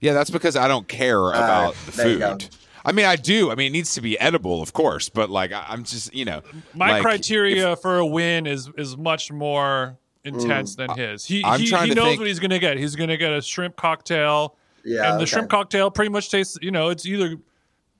[0.00, 2.32] Yeah, that's because I don't care uh, about the there you go.
[2.32, 2.48] food.
[2.86, 3.50] I mean, I do.
[3.50, 6.24] I mean, it needs to be edible, of course, but like, I- I'm just, you
[6.24, 6.40] know,
[6.72, 11.24] My like, criteria for a win is is much more intense than mm, his.
[11.26, 12.78] He I'm he, trying he to knows think- what he's going to get.
[12.78, 14.56] He's going to get a shrimp cocktail.
[14.84, 15.26] Yeah, and the okay.
[15.26, 16.58] shrimp cocktail pretty much tastes.
[16.62, 17.36] You know, it's either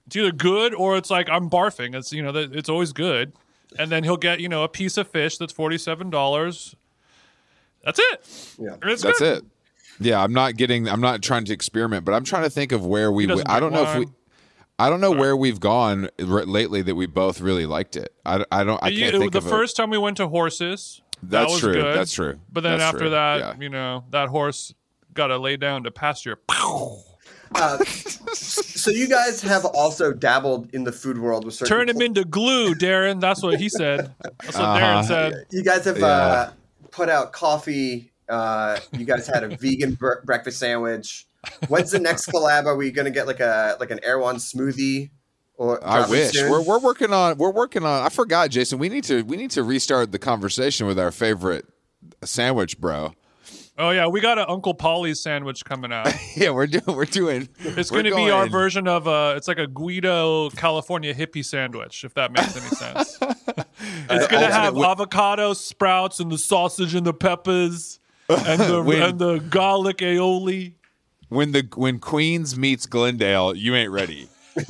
[0.07, 1.96] it's either good or it's like I'm barfing.
[1.96, 3.33] It's you know, that- it's always good.
[3.79, 6.77] And then he'll get you know a piece of fish that's forty seven dollars.
[7.85, 8.57] That's it.
[8.59, 8.77] Yeah.
[8.83, 9.38] It's That's good.
[9.38, 9.44] it.
[9.99, 10.88] Yeah, I'm not getting.
[10.88, 13.27] I'm not trying to experiment, but I'm trying to think of where we.
[13.27, 14.14] He I don't know drink if we.
[14.78, 14.86] Wine.
[14.86, 18.14] I don't know where we've gone r- lately that we both really liked it.
[18.24, 18.82] I, I don't.
[18.82, 21.00] I You- can't think the of a- first time we went to horses.
[21.22, 21.72] that That's was true.
[21.74, 21.96] Good.
[21.96, 22.38] That's true.
[22.52, 23.10] But then That's after true.
[23.10, 23.54] that, Yeah.
[23.58, 24.74] you know, that horse
[25.14, 26.38] got to lay down to pasture.
[27.54, 27.78] Uh,
[28.34, 31.76] so you guys have also dabbled in the food world with certain.
[31.78, 33.18] Turn him into glue, Darin.
[33.20, 34.12] That's what he said.
[34.42, 34.78] That's what Uh-huh.
[34.78, 35.46] Darin said.
[35.50, 36.06] You guys have Yeah.
[36.06, 36.50] uh,
[36.90, 38.12] put out coffee.
[38.28, 41.26] Uh, you guys had a vegan bre- breakfast sandwich.
[41.68, 42.66] When's the next collab?
[42.66, 45.11] Are we going to get like a like an Erewhon smoothie?
[45.59, 46.50] Or I wish soon?
[46.50, 48.04] we're we're working on we're working on.
[48.04, 48.78] I forgot, Jason.
[48.78, 51.64] We need to we need to restart the conversation with our favorite
[52.24, 53.14] sandwich, bro.
[53.78, 56.09] Oh yeah, we got an Uncle Paulie's sandwich coming out.
[56.37, 57.48] Yeah, we're doing we're doing.
[57.61, 61.44] It's we're going to be our version of uh it's like a Guido California hippie
[61.44, 63.18] sandwich, if that makes any sense.
[63.22, 68.82] it's going to have ultimate- avocado sprouts and the sausage and the peppers and the
[68.82, 70.74] When- and the garlic aioli.
[71.28, 73.54] When the when Queens meets Glendale.
[73.54, 74.28] You ain't ready.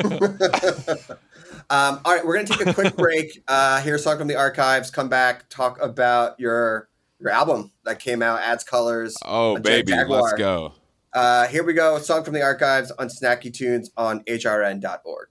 [1.69, 3.43] Um, all right, we're going to take a quick break.
[3.49, 4.91] Uh, a song from the archives.
[4.91, 6.89] Come back, talk about your
[7.19, 9.17] your album that came out, Adds Colors.
[9.25, 10.23] Oh baby, Jaguar.
[10.23, 10.75] let's go.
[11.13, 11.97] Uh, here we go.
[11.97, 15.29] A song from the archives on Snacky Tunes on hrn.org.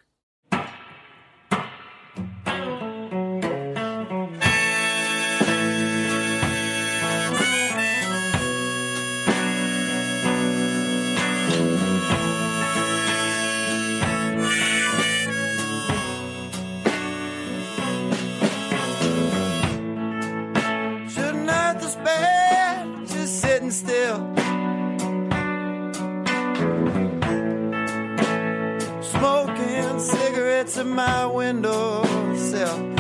[30.66, 32.95] cigarettes in my windowsill.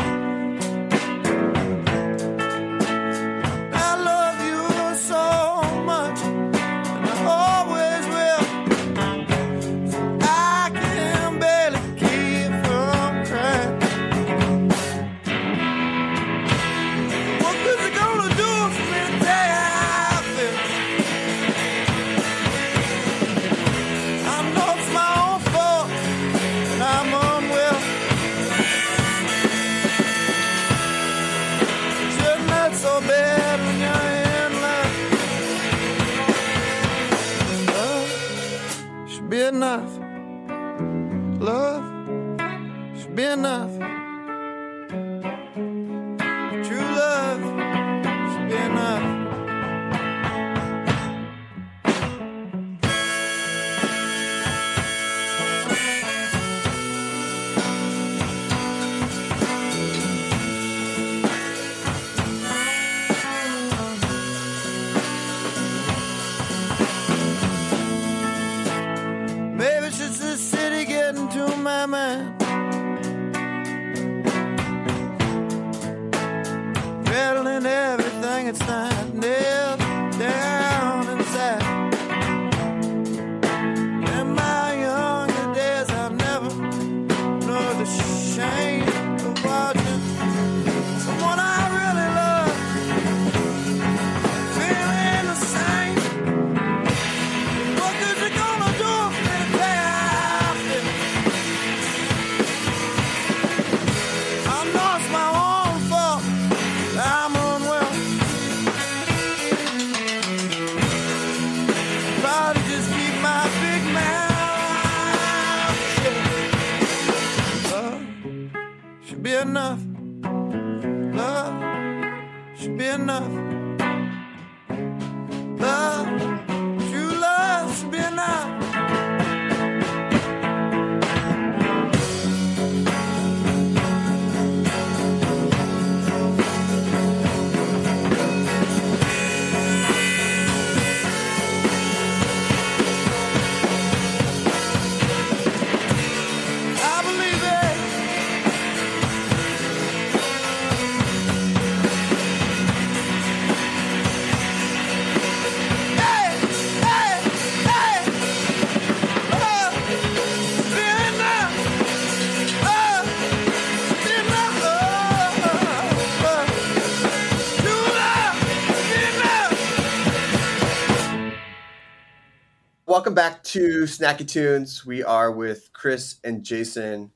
[172.95, 174.86] Welcome back to Snacky Tunes.
[174.86, 177.12] We are with Chris and Jason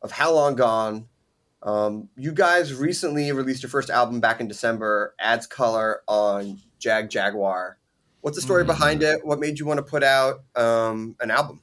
[0.00, 1.08] of How Long Gone.
[1.62, 7.74] Um, you guys recently released your first album back in December, Adds Color on Jagjaguwar.
[8.22, 9.22] What's the story behind it?
[9.22, 11.60] What made you want to put out um, an album?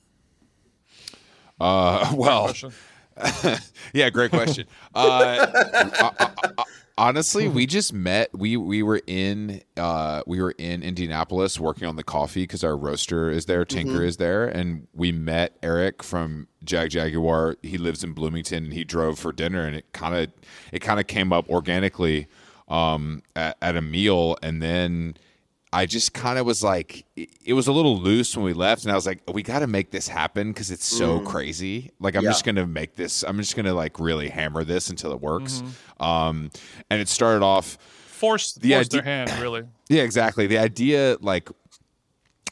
[1.60, 2.74] Uh, well, Question.
[3.92, 4.68] yeah, great question.
[4.94, 5.48] Uh,
[6.00, 6.64] uh, uh, uh,
[6.98, 8.30] honestly, we just met.
[8.38, 12.76] We we were in uh, we were in Indianapolis working on the coffee because our
[12.76, 17.56] roaster is there, Tinker is there, and we met Eric from Jagjaguwar.
[17.62, 20.32] He lives in Bloomington, and he drove for dinner, and it kind of
[20.72, 22.28] it kind of came up organically
[22.68, 25.16] um, at, at a meal, and then.
[25.74, 28.84] I just kind of was like, it it was a little loose when we left,
[28.84, 31.92] and I was like, we got to make this happen because it's so crazy.
[32.00, 32.30] Like, I'm Yeah.
[32.30, 33.24] just gonna make this.
[33.24, 35.62] I'm just gonna like really hammer this until it works.
[36.00, 36.52] Um,
[36.90, 37.78] and it started off,
[38.08, 39.64] Force, The force idea- their hand, really.
[39.90, 40.48] yeah, exactly.
[40.48, 41.50] The idea like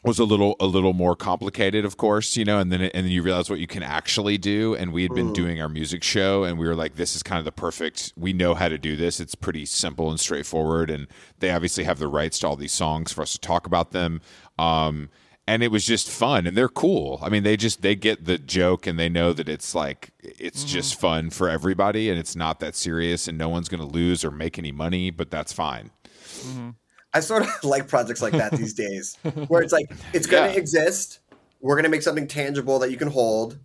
[0.06, 3.10] was a little a little more complicated, of course, you know, and then and then
[3.10, 4.74] you realize what you can actually do.
[4.74, 5.34] And we had been mm.
[5.34, 8.12] doing our music show, and we were like, this is kind of the perfect.
[8.16, 9.20] We know how to do this.
[9.20, 11.08] It's pretty simple and straightforward, and
[11.40, 14.20] they obviously have the rights to all these songs for us to talk about them.
[14.58, 15.10] Um,
[15.48, 17.20] and it was just fun, and they're cool.
[17.22, 20.60] I mean, they just they get the joke, and they know that it's like it's
[20.60, 20.68] mm-hmm.
[20.68, 24.24] just fun for everybody, and it's not that serious, and no one's going to lose
[24.24, 25.90] or make any money, but that's fine.
[26.38, 26.70] Mm-hmm.
[27.16, 29.16] I sort of like projects like that these days,
[29.48, 30.58] where it's like it's going to Yeah.
[30.60, 31.20] exist.
[31.60, 33.58] We're going to make something tangible that you can hold.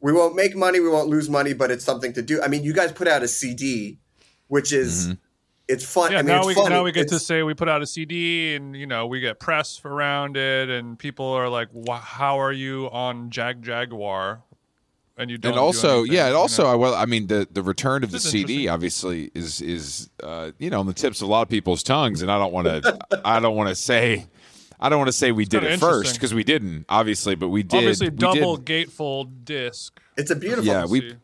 [0.00, 0.80] We won't make money.
[0.80, 2.42] We won't lose money, but it's something to do.
[2.42, 3.98] I mean, you guys put out a CD,
[4.48, 5.14] which is Mm-hmm.
[5.68, 6.12] it's fun.
[6.12, 6.68] Yeah, I mean, now it's we funny.
[6.70, 9.38] now we get to say we put out a CD, and you know we get
[9.40, 14.42] press around it, and people are like, "How are you on Jagjaguwar?"
[15.16, 15.52] And you don't.
[15.52, 16.70] and also anything, yeah it you also know?
[16.70, 20.10] I, well i mean the the return of the This is cd obviously is is
[20.22, 22.52] uh you know on the tips of a lot of people's tongues and i don't
[22.52, 24.26] want to i don't want to say
[24.80, 27.62] i don't want to say we did it first because we didn't obviously but we
[27.62, 30.00] did obviously we double did, gatefold disc.
[30.16, 30.64] It's a beautiful.
[30.64, 31.16] Yeah, we- See.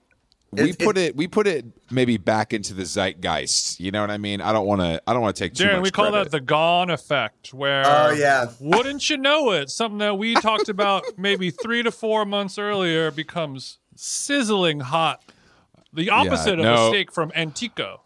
[0.53, 4.11] We it- put it we put it maybe back into the zeitgeist you know what
[4.11, 5.91] i mean i don't want to i don't want to take too Darin, much we
[5.93, 6.25] call credit.
[6.25, 8.47] that the gone effect, where Oh, yeah.
[8.59, 9.71] wouldn't you know it?
[9.71, 15.23] Something that we talked about maybe three to four months earlier becomes sizzling hot.
[15.93, 18.01] The opposite of a steak from Antico.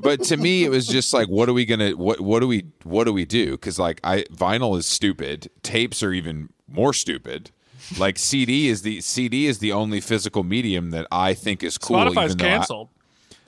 [0.00, 2.64] but to me it was just like what are we gonna what what do we
[2.84, 7.50] what do we do because like i vinyl is stupid tapes are even more stupid
[7.98, 11.96] like cd is the cd is the only physical medium that i think is cool
[11.96, 12.88] Spotify's even though I- canceled.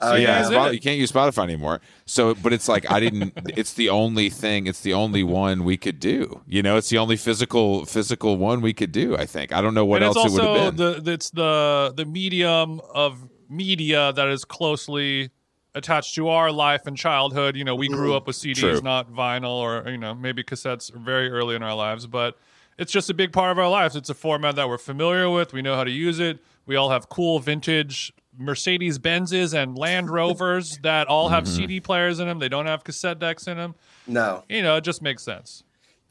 [0.03, 0.41] Oh, yeah, yeah.
[0.41, 1.79] is Spot- you can't use Spotify anymore.
[2.07, 3.33] So, but it's like I didn't.
[3.55, 4.65] It's the only thing.
[4.65, 6.41] It's the only one we could do.
[6.47, 9.15] You know, it's the only physical physical one we could do.
[9.15, 9.53] I think.
[9.53, 11.03] I don't know what and else it would have been.
[11.03, 15.29] the it's the the medium of media that is closely
[15.75, 17.55] attached to our life and childhood.
[17.55, 18.81] You know, we grew up with CDs, True.
[18.81, 22.39] not vinyl, or you know maybe cassettes very early in our lives, but
[22.77, 23.95] it's just a big part of our lives.
[23.95, 25.53] It's a format that we're familiar with.
[25.53, 26.39] We know how to use it.
[26.65, 31.55] We all have cool vintage Mercedes Benzes and Land Rovers that all have Mm-hmm.
[31.55, 32.39] CD players in them.
[32.39, 33.75] They don't have cassette decks in them.
[34.07, 34.43] No.
[34.49, 35.63] You know, it just makes sense.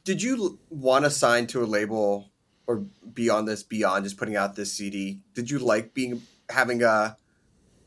[0.05, 2.31] Did you want to sign to a label
[2.67, 5.19] or be on this beyond just putting out this CD?
[5.35, 7.17] Did you like being having a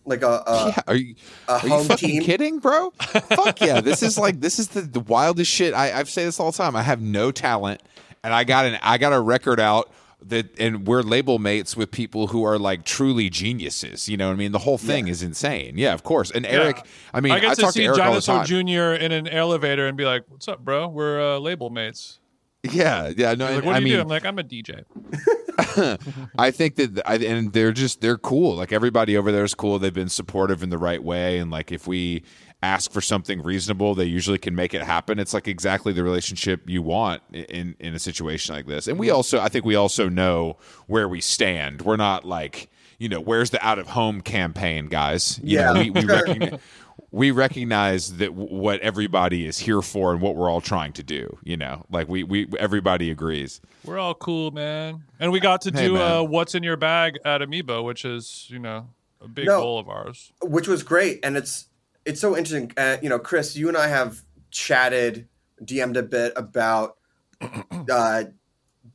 [0.06, 1.16] like a, a yeah, are you
[1.48, 2.22] a are you home fucking team?
[2.24, 2.92] kidding, bro?
[2.92, 3.80] Fuck yeah!
[3.82, 5.74] This is like this is the, the wildest shit.
[5.74, 6.76] I I've say this all the time.
[6.76, 7.82] I have no talent,
[8.24, 9.92] and I got an I got a record out
[10.28, 14.08] that, and we're label mates with people who are like truly geniuses.
[14.08, 14.52] You know what I mean?
[14.52, 15.78] The whole thing is insane.
[15.78, 16.32] Yeah, of course.
[16.32, 16.84] And Eric, Yeah.
[17.14, 18.44] I mean, I I, get to talk see to Dinosaur.
[18.44, 18.94] Jr.
[19.04, 20.88] in an elevator and be like, "What's up, bro?
[20.88, 22.20] We're uh, label mates."
[22.64, 23.34] Yeah, yeah.
[23.34, 24.02] No, like, what do I you mean, do?
[24.02, 24.86] I'm like, I'm a DJ.
[26.38, 28.56] I think that, I, and they're just they're cool.
[28.56, 29.80] Like everybody over there is cool.
[29.80, 32.24] They've been supportive in the right way, and like if we
[32.64, 35.20] ask for something reasonable, they usually can make it happen.
[35.20, 38.88] It's like exactly the relationship you want in in a situation like this.
[38.88, 40.58] And we also, I think, we also know
[40.88, 41.82] where we stand.
[41.82, 45.40] We're not like you know, where's the out of home campaign, guys?
[45.44, 45.84] You know, Yeah.
[45.84, 46.60] we, we recognize.
[47.12, 51.04] We recognize that w- what everybody is here for and what we're all trying to
[51.04, 51.38] do.
[51.44, 53.62] You know, like we, we everybody agrees.
[53.86, 55.04] We're all cool, man.
[55.20, 56.12] And we got to Hey, do man.
[56.12, 58.90] uh, what's in your bag at Amoeba, which is you know
[59.22, 59.60] a big No.
[59.60, 60.32] goal of ours.
[60.42, 61.68] which was great and it's
[62.06, 65.28] it's so interesting uh, you know chris you and i have chatted
[65.64, 66.98] dm'd a bit about
[67.92, 68.24] uh,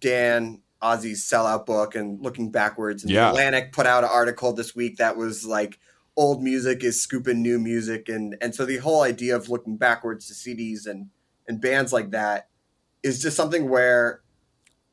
[0.01, 3.25] Dan Ozzi's sellout book and looking backwards and Yeah.
[3.25, 5.79] the atlantic put out an article this week that was like
[6.17, 10.27] old music is scooping new music and and so the whole idea of looking backwards
[10.29, 11.09] to cds and
[11.49, 12.49] and bands like that
[13.03, 14.21] is just something where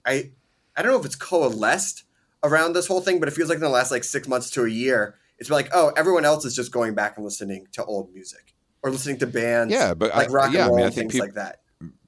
[0.05, 0.32] i
[0.76, 2.03] i don't know if it's coalesced
[2.43, 4.63] around this whole thing but it feels like in the last like six months to
[4.63, 8.13] a year it's like oh everyone else is just going back and listening to old
[8.13, 10.83] music or listening to bands Yeah, but like I- rock yeah, I and roll mean,
[10.83, 11.59] I and think things peop- like that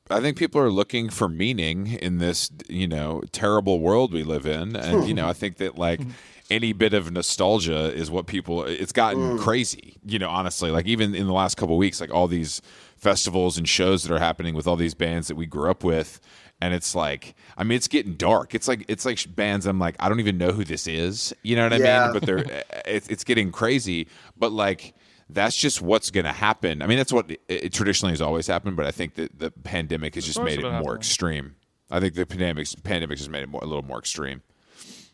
[0.09, 4.45] I think people are looking for meaning in this, you know, terrible world we live
[4.45, 6.11] in, and you know, I think that like mm-hmm.
[6.49, 8.63] any bit of nostalgia is what people.
[8.63, 9.39] It's gotten mm.
[9.39, 10.30] crazy, you know.
[10.30, 12.61] Honestly, like even in the last couple of weeks, like all these
[12.95, 16.19] festivals and shows that are happening with all these bands that we grew up with,
[16.62, 18.55] and it's like, I mean, it's getting dark.
[18.55, 19.66] It's like it's like bands.
[19.66, 21.34] I'm like, I don't even know who this is.
[21.43, 22.03] You know what I Yeah.
[22.05, 22.14] mean?
[22.14, 24.08] But they're it's it's getting crazy.
[24.38, 24.93] But like
[25.30, 26.82] that's just what's going to happen.
[26.82, 28.76] I mean, that's what it, it traditionally has always happened.
[28.78, 30.97] But I think that the pandemic has just made it it'll more happen.
[30.97, 31.55] extreme.
[31.91, 34.41] I think the pandemic pandemic has made it more, a little more extreme.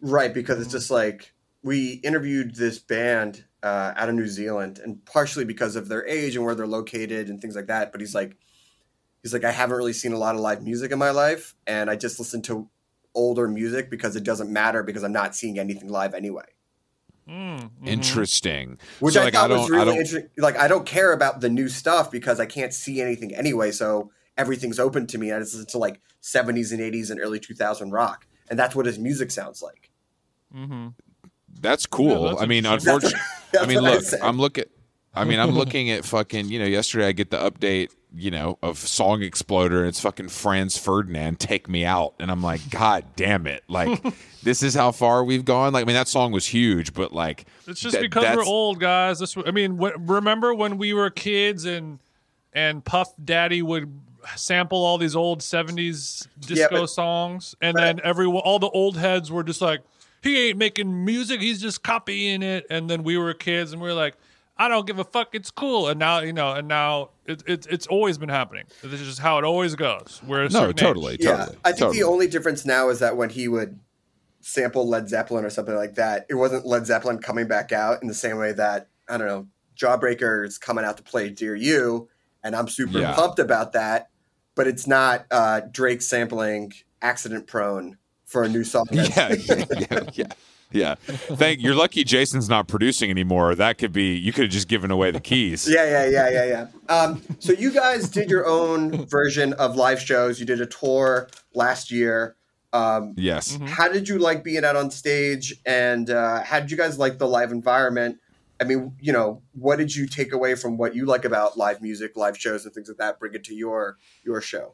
[0.02, 1.34] Right, because it's just like
[1.64, 6.36] we interviewed this band uh, out of New Zealand, and partially because of their age
[6.36, 7.92] and where they're located and things like that.
[7.92, 8.36] But he's like,
[9.24, 11.90] he's like, I haven't really seen a lot of live music in my life, and
[11.90, 12.70] I just listen to
[13.16, 16.46] older music because it doesn't matter because I'm not seeing anything live anyway.
[17.86, 18.78] Interesting.
[19.00, 20.30] Which So, I like, thought don't, was really interesting.
[20.38, 23.72] Like, I don't care about the new stuff because I can't see anything anyway.
[23.72, 25.32] So everything's open to me.
[25.32, 28.86] I just listen to like 70s and 80s and early 2000 rock, and that's what
[28.86, 29.90] his music sounds like.
[30.54, 30.90] Mm-hmm.
[31.62, 32.24] That's cool.
[32.24, 33.20] Yeah, that's I mean, unfortunately,
[33.60, 34.06] I mean, what I look.
[34.22, 34.66] I'm looking.
[35.14, 36.50] I mean, I'm looking at fucking.
[36.50, 37.92] You know, yesterday I get the update.
[38.16, 39.80] You know, of Song Exploder.
[39.80, 43.64] And it's fucking Franz Ferdinand, "Take Me Out," and I'm like, God damn it!
[43.68, 44.04] Like,
[44.44, 45.74] this is how far we've gone.
[45.74, 48.80] Like, I mean, that song was huge, but like, It's just that- because we're old,
[48.80, 49.18] guys.
[49.20, 52.00] This, I mean, wh- remember when we were kids and
[52.54, 53.92] and Puff Daddy would
[54.36, 59.32] sample all these old '70s disco but- songs, and then every all the old heads
[59.32, 59.82] were just like,
[60.22, 63.88] "He ain't making music; he's just copying it." And then we were kids, and we
[63.88, 64.16] were like,
[64.58, 67.68] "I don't give a fuck; it's cool." And now, you know, and now it, it,
[67.70, 68.66] it's always been happening.
[68.84, 70.22] This is just how it always goes.
[70.26, 70.78] We're No, certain age.
[70.78, 71.58] totally, Yeah, totally.
[71.66, 72.00] I think totally.
[72.00, 73.80] the only difference now is that when he would
[74.42, 78.08] sample Led Zeppelin or something like that, it wasn't Led Zeppelin coming back out in
[78.08, 79.48] the same way that I don't know
[79.78, 82.10] Jawbreaker is coming out to play "Dear You,"
[82.44, 83.14] and I'm super Yeah.
[83.16, 84.10] pumped about that.
[84.56, 88.86] But it's not uh, Drake sampling "Accident Prone" for a new song.
[88.92, 90.26] yeah, yeah, yeah, yeah.
[90.74, 90.96] Yeah.
[90.96, 93.56] Thank you're lucky Jason's not producing anymore.
[93.56, 95.68] That could be you could have just given away the keys.
[95.70, 96.94] Yeah, yeah, yeah, yeah, yeah.
[96.94, 100.40] Um, so you guys did your own version of live shows.
[100.40, 102.36] You did a tour last year.
[102.74, 103.58] Um, Yes.
[103.68, 107.20] how did you like being out on stage, and uh, how did you guys like
[107.20, 108.18] the live environment?
[108.60, 111.82] I mean, you know, what did you take away from what you like about live
[111.82, 113.20] music, live shows, and things like that?
[113.20, 114.74] Bring it to your your show.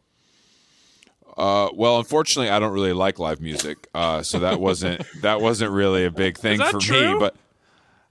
[1.38, 5.72] Uh, well, unfortunately, I don't really like live music, uh, so that wasn't that wasn't
[5.72, 7.16] really a big thing that for me.
[7.20, 7.36] But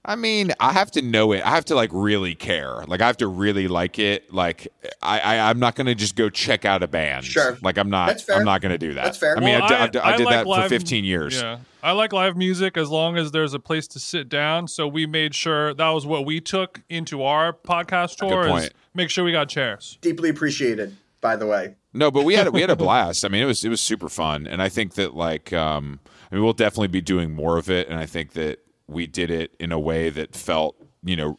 [0.05, 1.45] I mean, I have to know it.
[1.45, 2.83] I have to like really care.
[2.87, 4.33] Like I have to really like it.
[4.33, 4.67] Like
[5.01, 7.25] I, I I'm not gonna just go check out a band.
[7.25, 7.57] Sure.
[7.61, 8.07] Like I'm not.
[8.07, 8.37] That's fair.
[8.37, 9.03] I'm not gonna do that.
[9.03, 9.37] That's fair.
[9.37, 11.39] I mean, Well, I, did- I, did- I did like that live- for 15 years.
[11.41, 14.67] Yeah, I like live music as long as there's a place to sit down.
[14.69, 18.45] So we made sure that was what we took into our podcast tour.
[18.45, 18.73] Is point.
[18.93, 19.97] make sure we got chairs.
[20.01, 21.75] Deeply appreciated, by the way.
[21.93, 23.25] No, but we had we had a blast.
[23.25, 25.99] I mean, it was it was super fun, and I think that like um,
[26.31, 29.29] I mean, we'll definitely be doing more of it, and I think that we did
[29.29, 31.37] it in a way that felt you know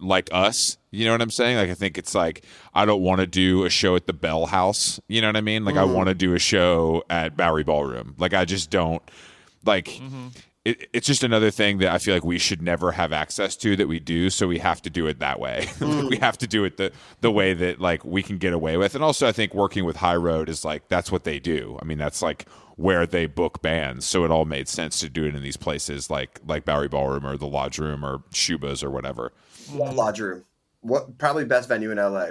[0.00, 0.78] like us.
[0.90, 1.56] You know what I'm saying?
[1.56, 2.44] Like I think it's like
[2.74, 5.00] I don't want to do a show at the Bell House.
[5.08, 5.64] You know what I mean?
[5.64, 8.14] Like I want to do a show at Bowery Ballroom.
[8.18, 9.02] Like I just don't
[9.64, 10.00] like.
[10.68, 13.74] It, it's just another thing that I feel like we should never have access to
[13.76, 15.66] that we do, so we have to do it that way.
[15.78, 16.08] Hmm.
[16.08, 18.94] we have to do it the the way that like we can get away with.
[18.94, 21.78] And also, I think working with High Road is like that's what they do.
[21.80, 22.46] I mean, that's like
[22.76, 26.10] where they book bands, so it all made sense to do it in these places
[26.10, 29.32] like like Bowery Ballroom or the Lodge Room or Schubas or whatever.
[29.72, 30.44] Lodge Room,
[30.80, 32.30] what probably best venue in LA.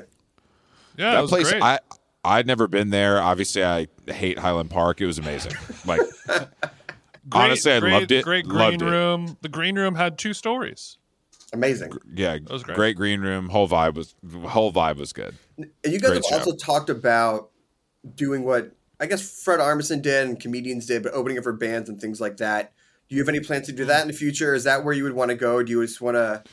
[0.97, 1.63] Yeah, that that place, great.
[1.63, 1.79] I
[2.23, 3.21] I'd never been there.
[3.21, 4.99] Obviously, I hate Highland Park.
[4.99, 5.53] It was amazing.
[5.85, 6.01] Like
[7.29, 8.23] Great- honestly, I great, loved it.
[8.23, 8.85] Great green Loved it.
[8.85, 9.37] room.
[9.41, 10.97] The green room had two stories.
[11.53, 11.93] Amazing.
[12.13, 12.75] yeah, was great.
[12.75, 13.49] great green room.
[13.49, 14.15] Whole vibe was
[14.47, 15.35] whole vibe was good.
[15.57, 16.37] And you guys Great have show.
[16.51, 17.49] also talked about
[18.15, 21.87] doing what I guess Fred Armisen did and comedians did, but opening up for bands
[21.89, 22.73] and things like that.
[23.07, 24.53] Do you have any plans to do that in the future?
[24.53, 25.63] Is that where you would want to go?
[25.63, 26.43] Do you just want to?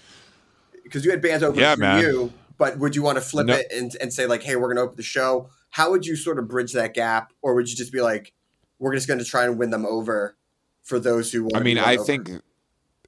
[0.84, 2.00] Because you had bands open Yeah, for man.
[2.00, 3.54] you, but would you want to flip No.
[3.54, 5.48] it and, and say like, "Hey, we're going to open the show"?
[5.70, 8.32] How would you sort of bridge that gap, or would you just be like,
[8.78, 10.36] "We're just going to try and win them over"?
[10.84, 12.04] For those who want, I mean, I over?
[12.04, 12.30] think,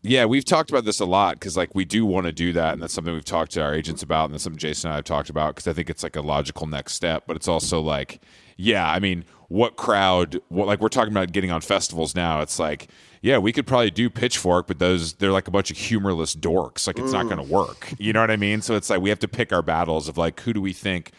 [0.02, 2.72] yeah, we've talked about this a lot because like we do want to do that,
[2.72, 4.96] and that's something we've talked to our agents about, and that's something Jason and I
[4.96, 7.24] have talked about because I think it's like a logical next step.
[7.26, 8.20] But it's also like,
[8.56, 10.40] yeah, I mean, what crowd?
[10.48, 12.40] What like we're talking about getting on festivals now?
[12.40, 12.88] It's like,
[13.20, 16.86] yeah, we could probably do Pitchfork, but those they're like a bunch of humorless dorks.
[16.86, 17.92] Like it's not going to work.
[17.98, 18.62] You know what I mean?
[18.62, 21.10] So it's like we have to pick our battles of like who do we think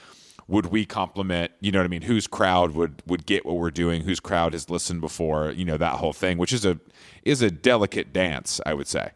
[0.47, 2.03] would we compliment you know what i mean?
[2.03, 4.03] Whose crowd would would get what we're doing?
[4.03, 5.51] Whose crowd has listened before?
[5.51, 6.79] You know that whole thing which is a
[7.23, 9.11] is a delicate dance i would say.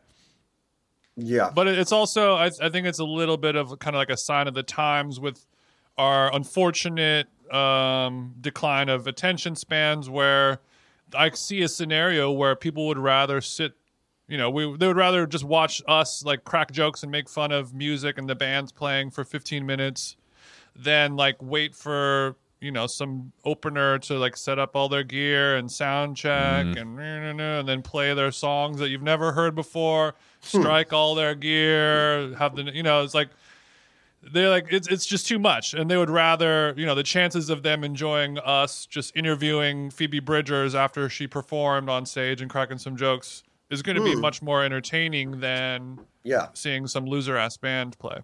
[1.18, 4.10] Yeah, But it's also, I, I think it's a little bit of kind of like
[4.10, 5.46] a sign of the times with
[5.98, 10.62] our unfortunate um, decline of attention spans where
[11.14, 13.74] I see a scenario where people would rather sit,
[14.28, 17.52] you know, we they would rather just watch us like crack jokes and make fun
[17.52, 20.16] of music and the band's playing for 15 minutes
[20.84, 25.58] than like wait for you know some opener to like set up all their gear
[25.58, 27.00] and sound check mm-hmm.
[27.00, 30.60] and and then play their songs that you've never heard before hmm.
[30.60, 33.30] strike all their gear have the you know it's like
[34.24, 35.74] they're like it's it's just too much.
[35.74, 40.20] And they would rather you know the chances of them enjoying us just interviewing phoebe
[40.20, 44.22] bridgers after she performed on stage and cracking some jokes is going to be hmm.
[44.22, 46.48] much more entertaining than Yeah.
[46.54, 48.20] seeing some loser ass band play.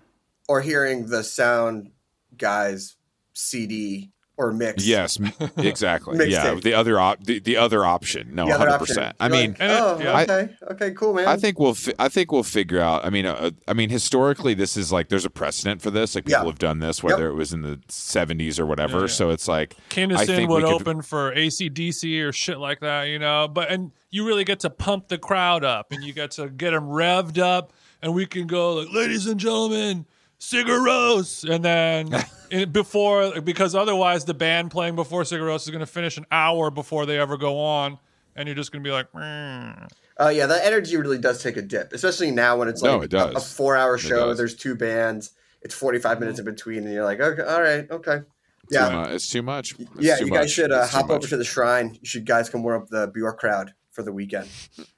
[0.50, 1.92] Or hearing the sound
[2.36, 2.96] guys
[3.34, 4.86] CD or mix.
[4.86, 5.18] Yes,
[5.58, 6.16] exactly.
[6.16, 6.30] Mixtape.
[6.30, 8.36] yeah, the other op- the, the other option.
[8.36, 9.16] No, hundred percent.
[9.20, 10.20] I mean, like, oh, yeah.
[10.22, 11.28] okay, okay, cool, man.
[11.28, 11.74] I think we'll.
[11.74, 13.04] Fi- I think we'll figure out.
[13.04, 16.14] I mean, uh, I mean, historically, this is like there's a precedent for this.
[16.14, 16.50] Like people Yeah.
[16.50, 18.98] have done this, whether it was in the 70s or whatever.
[18.98, 19.08] Yeah, yeah.
[19.08, 23.06] So it's like I Kinison think would could- open for ACDC or shit like that,
[23.06, 23.48] you know.
[23.48, 26.72] But and you really get to pump the crowd up, and you get to get
[26.72, 27.74] them revved up,
[28.04, 30.06] and we can go like, "Ladies and gentlemen,
[30.40, 32.10] Sigur Rós," and then
[32.52, 36.26] in, before because otherwise the band playing before Sigur Rós is going to finish an
[36.32, 37.98] hour before they ever go on,
[38.36, 41.58] and you're just going to be like, "Mm." Oh yeah, that energy really does take
[41.58, 43.34] a dip, especially now when it's No, like it does.
[43.36, 44.34] a, a four-hour show.
[44.34, 45.32] There's two bands.
[45.62, 48.26] It's 45 minutes in between, and you're like, okay, all right, okay, Too
[48.72, 49.74] yeah, mu- it's too much.
[49.80, 50.16] It's yeah.
[50.18, 50.50] too You guys much.
[50.52, 51.30] should uh, It's too hop over much.
[51.30, 51.94] to the shrine.
[52.02, 54.48] You should guys come warm up the Bjork crowd for the weekend.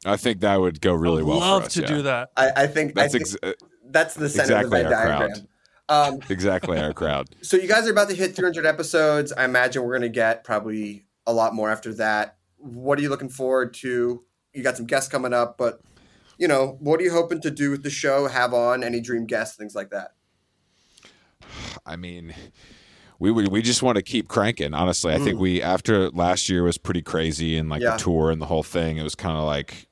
[0.05, 1.39] I think that would go really I'd well.
[1.39, 1.87] love for us, to yeah.
[1.87, 2.29] do that.
[2.37, 3.53] I, I think That's I think ex- uh,
[3.89, 5.19] that's the center exactly of the our Venn crowd.
[5.29, 5.47] diagram.
[5.89, 7.29] Um, exactly our crowd.
[7.41, 9.33] so you guys are about to hit 300 episodes.
[9.33, 12.37] I imagine we're going to get probably a lot more after that.
[12.57, 14.23] What are you looking forward to?
[14.53, 15.81] You got some guests coming up, but
[16.37, 18.27] you know, what are you hoping to do with the show?
[18.27, 20.11] Have on any dream guests, things like that.
[21.85, 22.33] I mean,
[23.17, 24.73] we would we just want to keep cranking.
[24.73, 27.85] Honestly, I think we after last year was pretty crazy and like Mm.
[27.85, 27.91] Yeah.
[27.97, 28.97] the tour and the whole thing.
[28.97, 29.87] It was kind of like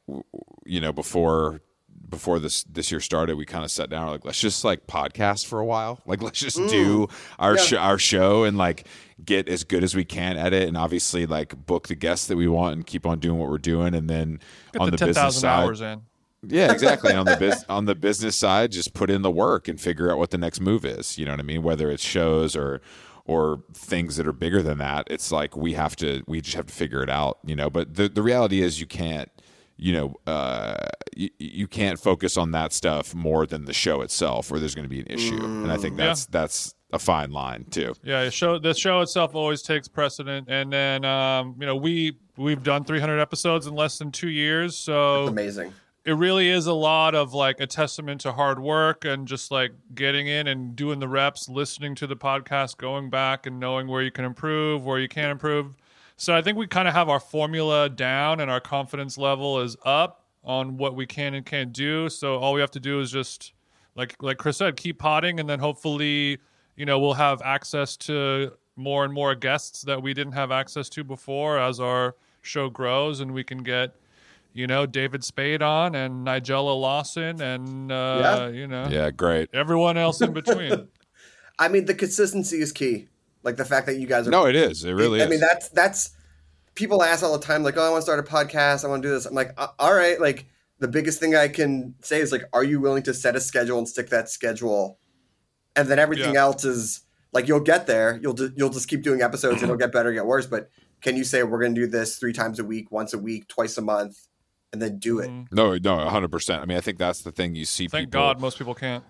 [0.65, 1.61] you know before
[2.09, 5.45] before this this year started, we kind of sat down like let's just like podcast
[5.45, 6.01] for a while.
[6.07, 7.07] Like let's just do
[7.39, 7.57] our Mm.
[7.57, 7.63] Yeah.
[7.63, 8.87] sh- our show and like
[9.23, 12.37] get as good as we can at it, and obviously like book the guests that
[12.37, 14.39] we want and keep on doing what we're doing, and then
[14.73, 16.01] Get on the, the, ten business side, hours in.
[16.47, 17.13] yeah, exactly.
[17.13, 20.17] on the biz- on the business side, just put in the work and figure out
[20.17, 21.17] what the next move is.
[21.17, 21.63] You know what I mean?
[21.63, 22.81] Whether it's shows or
[23.25, 26.67] or things that are bigger than that, it's like we have to we just have
[26.67, 27.39] to figure it out.
[27.45, 29.29] You know, but the the reality is you can't.
[29.77, 30.75] You know, uh,
[31.15, 34.85] you, you can't focus on that stuff more than the show itself, or there's going
[34.85, 35.37] to be an issue.
[35.43, 36.07] and I think Yeah.
[36.07, 37.93] that's that's a fine line too.
[38.03, 42.17] Yeah, the show the show itself always takes precedent, and then um, you know we
[42.37, 45.73] we've done 300 episodes in less than two years, so Amazing.
[46.05, 49.71] it really is a lot of like a testament to hard work and just like
[49.95, 54.01] getting in and doing the reps, listening to the podcast, going back and knowing where
[54.01, 55.75] you can improve, where you can't improve.
[56.17, 59.77] So I think we kind of have our formula down and our confidence level is
[59.85, 62.09] up on what we can and can't do.
[62.09, 63.53] So all we have to do is just
[63.95, 66.39] like like Chris said, keep potting and then hopefully,
[66.75, 70.89] you know, we'll have access to more and more guests that we didn't have access
[70.89, 73.93] to before as our show grows and we can get
[74.53, 78.47] you know, David Spade on and Nigella Lawson and, uh, Yeah.
[78.47, 79.49] you know, Yeah, great.
[79.53, 80.87] everyone else in between.
[81.59, 83.07] I mean, the consistency is key.
[83.47, 84.31] Like the fact that you guys are.
[84.31, 84.83] No, it is.
[84.83, 85.29] It really I is.
[85.29, 86.11] mean, that's that's
[86.75, 88.83] people ask all the time, like, "Oh, I want to start a podcast.
[88.83, 90.47] I want to do this." I'm like, "Uh, "All right." Like
[90.79, 93.77] the biggest thing I can say is like, "Are you willing to set a schedule
[93.77, 94.99] and stick that schedule?"
[95.77, 96.41] And then everything Yeah.
[96.41, 98.19] else is like you'll get there.
[98.21, 99.63] You'll ju- you'll just keep doing episodes.
[99.63, 100.45] It'll get better, get worse.
[100.45, 100.69] But
[101.01, 103.47] can you say we're going to do this three times a week, once a week,
[103.47, 104.17] twice a month,
[104.73, 105.29] and then do it?
[105.29, 105.47] Mhm.
[105.53, 106.61] no, no, hundred percent.
[106.61, 107.87] I mean, I think that's the thing you see.
[107.87, 109.03] Thank people, God most people can't.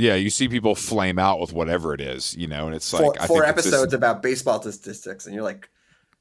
[0.00, 3.02] Yeah, you see people flame out with whatever it is, you know, and it's like
[3.02, 5.68] four, I four think it's episodes just- about baseball statistics, and you're like,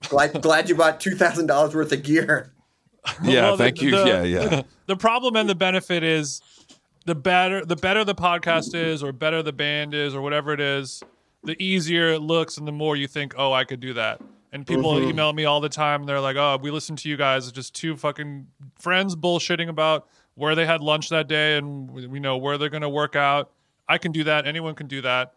[0.09, 2.51] glad, glad you bought two thousand dollars worth of gear.
[3.23, 3.91] yeah, Well, the- thank you.
[3.91, 4.61] the- yeah, yeah.
[4.87, 6.41] The problem and the benefit is
[7.05, 10.59] the better the better the podcast is or better the band is or whatever it
[10.59, 11.03] is,
[11.43, 14.19] the easier it looks and the more you think, "Oh, I could do that."
[14.51, 15.09] And people Mhm.
[15.11, 17.55] email me all the time and they're like, "Oh, we listen to you guys It's
[17.55, 18.47] just two fucking
[18.79, 22.81] friends bullshitting about where they had lunch that day and we know where they're going
[22.81, 23.51] to work out."
[23.89, 24.47] I can do that.
[24.47, 25.33] Anyone can do that.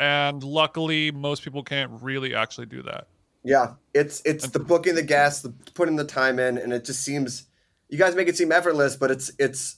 [0.00, 3.06] And luckily, most people can't really actually do that.
[3.44, 7.04] Yeah, it's it's the booking the guests, the putting the time in, and it just
[7.04, 7.44] seems
[7.90, 9.76] you guys make it seem effortless, but it's it's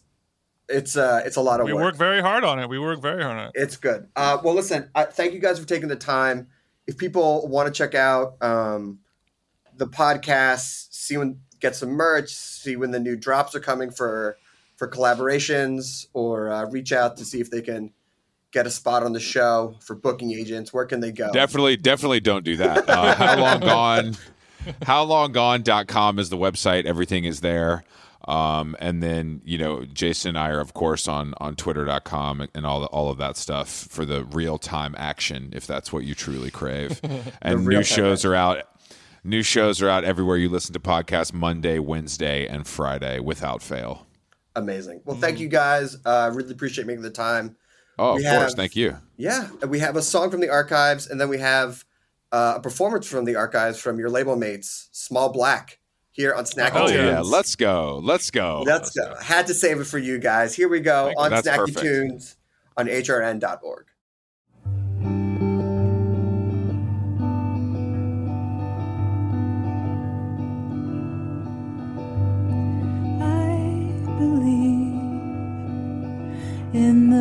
[0.68, 1.80] it's uh it's a lot of We work.
[1.80, 2.68] We work very hard on it.
[2.68, 3.52] We work very hard on it.
[3.54, 4.08] It's good.
[4.14, 6.46] Uh, well, listen, uh, thank you guys for taking the time.
[6.86, 9.00] If people want to check out um,
[9.76, 14.38] the podcast, see when get some merch, see when the new drops are coming for
[14.76, 17.92] for collaborations, or uh, reach out to see if they can
[18.52, 21.30] get a spot on the show for booking agents, where can they go?
[21.32, 22.88] Definitely, definitely don't do that.
[22.88, 24.16] Uh, how long gone?
[24.82, 26.86] Howlonggone.com is the website.
[26.86, 27.84] Everything is there.
[28.26, 32.66] Um, and then, you know, Jason and I are, of course, on, on twitter.com and
[32.66, 36.14] all, the, all of that stuff for the real time action, if that's what you
[36.14, 37.00] truly crave.
[37.42, 38.64] And new real-time shows are out.
[39.22, 44.05] New shows are out everywhere you listen to podcasts Monday, Wednesday, and Friday without fail.
[44.56, 45.02] Amazing.
[45.04, 45.96] Well, thank you guys.
[46.04, 47.54] Uh, really appreciate making the time.
[47.98, 48.54] Oh, We of course.
[48.54, 48.96] Thank you.
[49.16, 51.84] Yeah, we have a song from the archives, and then we have
[52.32, 55.78] uh, a performance from the archives from your label mates, Small Black,
[56.10, 56.98] here on Snacky Oh, Oh, Tunes.
[56.98, 57.20] yeah.
[57.20, 58.00] Let's go.
[58.02, 58.62] Let's go.
[58.66, 59.14] Let's go.
[59.22, 60.54] Had to save it for you guys.
[60.54, 61.78] Here we go Thank on Snacky perfect.
[61.78, 62.36] Tunes
[62.76, 63.86] on hrn.org.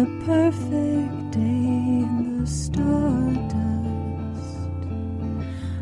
[0.06, 2.86] the perfect day in the stardust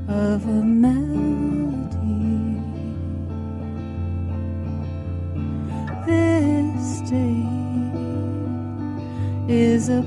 [0.08, 1.02] of a melody.
[6.06, 7.44] This day
[9.50, 10.02] is a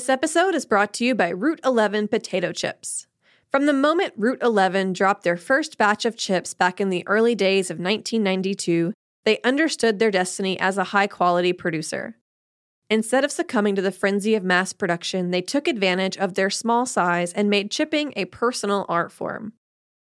[0.00, 3.06] This episode is brought to you by Route 11 potato chips.
[3.50, 7.34] From the moment Route 11 dropped their first batch of chips back in the early
[7.34, 8.94] days of 1992,
[9.26, 12.16] they understood their destiny as a high quality producer.
[12.88, 16.86] Instead of succumbing to the frenzy of mass production, they took advantage of their small
[16.86, 19.52] size and made chipping a personal art form.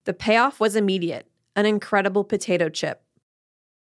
[0.04, 1.26] The payoff was immediate
[1.56, 3.02] an incredible potato chip.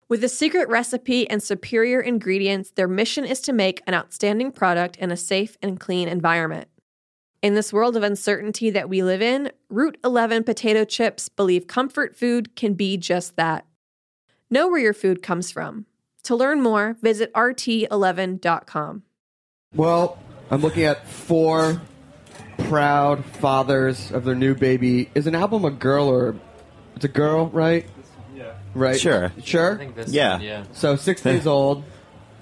[0.10, 4.96] With a secret recipe and superior ingredients, their mission is to make an outstanding product
[4.96, 6.70] in a safe and clean environment.
[7.42, 12.16] In this world of uncertainty that we live in, Route 11 potato chips believe comfort
[12.16, 13.66] food can be just that.
[14.50, 15.86] Know where your food comes from.
[16.24, 19.04] To learn more, visit rt11.com.
[19.76, 20.18] Well,
[20.50, 21.82] I'm looking at four
[22.70, 25.10] proud fathers of their new baby.
[25.16, 26.34] Is an album a girl or
[26.96, 27.86] it's a girl, right?
[28.78, 28.84] Yeah.
[28.84, 29.00] Right.
[29.00, 29.32] Sure.
[29.44, 29.76] Sure.
[29.76, 30.34] I think this Yeah.
[30.34, 30.64] one, yeah.
[30.74, 31.84] So six days old.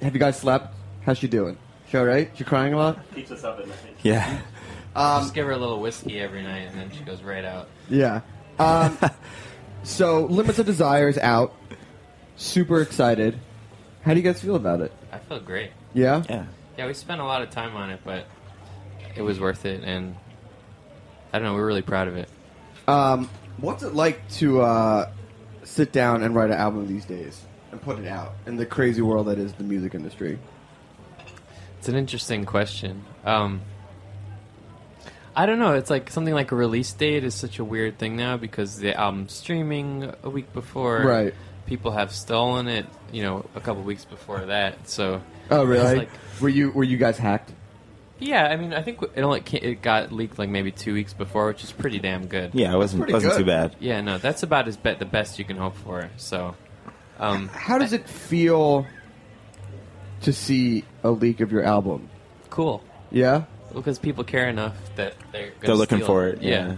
[0.02, 0.74] Have you guys slept?
[1.06, 1.58] How's she doing?
[1.90, 2.30] She all right?
[2.36, 3.00] She crying a lot?
[3.14, 3.78] Keeps us up at night.
[4.04, 4.40] Yeah.
[4.96, 7.68] Just give her a little whiskey every night, and then she goes right out.
[7.90, 8.22] Yeah.
[8.60, 8.98] Um,
[9.84, 11.54] so Limits of Desire is out.
[12.38, 13.40] Super excited.
[14.04, 14.92] How do you guys feel about it?
[15.12, 15.72] I feel great.
[15.94, 16.24] Yeah.
[16.30, 16.46] Yeah.
[16.78, 18.26] Yeah, we spent a lot of time on it, but
[19.16, 20.16] it was worth it, and
[21.32, 22.30] I don't know, we're really proud of it.
[22.88, 25.10] Um, what's it like to uh,
[25.66, 27.42] sit down and write an album these days
[27.72, 30.40] and put it out in the crazy world that is the music industry?
[31.80, 33.04] It's an interesting question.
[33.26, 33.62] Um,
[35.36, 35.74] I don't know.
[35.74, 38.94] It's like something like a release date is such a weird thing now because the
[38.98, 41.02] album's streaming a week before.
[41.02, 41.34] Right.
[41.66, 44.88] People have stolen it, you know, a couple weeks before that.
[44.88, 45.22] So.
[45.52, 45.98] Oh, really?
[45.98, 46.10] like-
[46.42, 47.52] were you were you guys hacked?
[48.20, 51.48] Yeah, I mean, I think it only it got leaked like maybe two weeks before,
[51.48, 52.52] which is pretty damn good.
[52.54, 53.40] Yeah, it wasn't wasn't good.
[53.40, 53.76] too bad.
[53.80, 56.10] Yeah, no, that's about as be- the best you can hope for.
[56.18, 56.56] So,
[57.20, 58.86] um, How does it feel
[60.22, 62.10] to see a leak of your album?
[62.50, 63.44] cool Yeah.
[63.74, 66.78] because people care enough that they're gonna They're looking steal for it, yeah.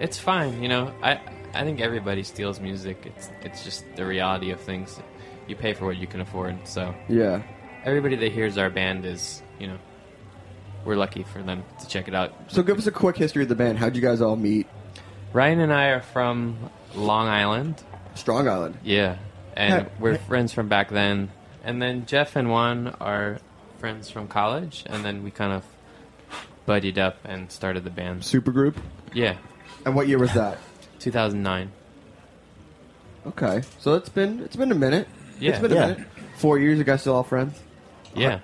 [0.00, 0.62] it's fine.
[0.62, 1.20] You know, I
[1.54, 3.04] I think everybody steals music.
[3.06, 4.98] It's it's just the reality of things.
[5.46, 6.56] You pay for what you can afford.
[6.66, 7.42] So Yeah.
[7.84, 9.76] everybody that hears our band is, you know,
[10.84, 12.32] we're lucky for them to check it out.
[12.48, 13.78] So give us a quick history of the band.
[13.78, 14.66] How'd you guys all meet?
[15.32, 16.56] Ryan and I are from
[16.94, 17.82] Long Island.
[18.14, 18.76] Strong Island.
[18.84, 19.16] Yeah,
[19.56, 20.20] and Hey, we're hey.
[20.28, 21.30] friends from back then.
[21.64, 23.38] And then Jeff and Juan are
[23.78, 25.64] friends from college, and then we kind of
[26.66, 28.22] buddied up and started the band.
[28.22, 28.74] Supergroup.
[29.14, 29.36] Yeah,
[29.86, 30.58] And what year was that?
[31.00, 31.70] 2009.
[33.26, 33.62] Okay.
[33.78, 35.08] So it's been it's been a minute.
[35.38, 35.50] Yeah.
[35.52, 35.86] It's been a Yeah.
[35.88, 36.06] minute.
[36.36, 36.78] Four years.
[36.78, 37.58] You guys still all friends?
[38.14, 38.40] Yeah,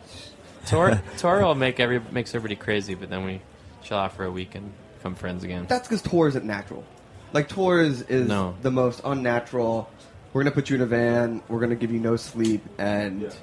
[0.69, 3.41] tour tour will make every makes everybody crazy, but then we
[3.83, 5.67] chill out for a week and become friends again.
[5.69, 6.85] That's because tour isn't natural.
[7.33, 8.55] Like tour is, is No.
[8.63, 9.91] the most unnatural.
[10.33, 11.43] We're gonna put you in a van.
[11.49, 13.35] We're gonna give you no sleep, and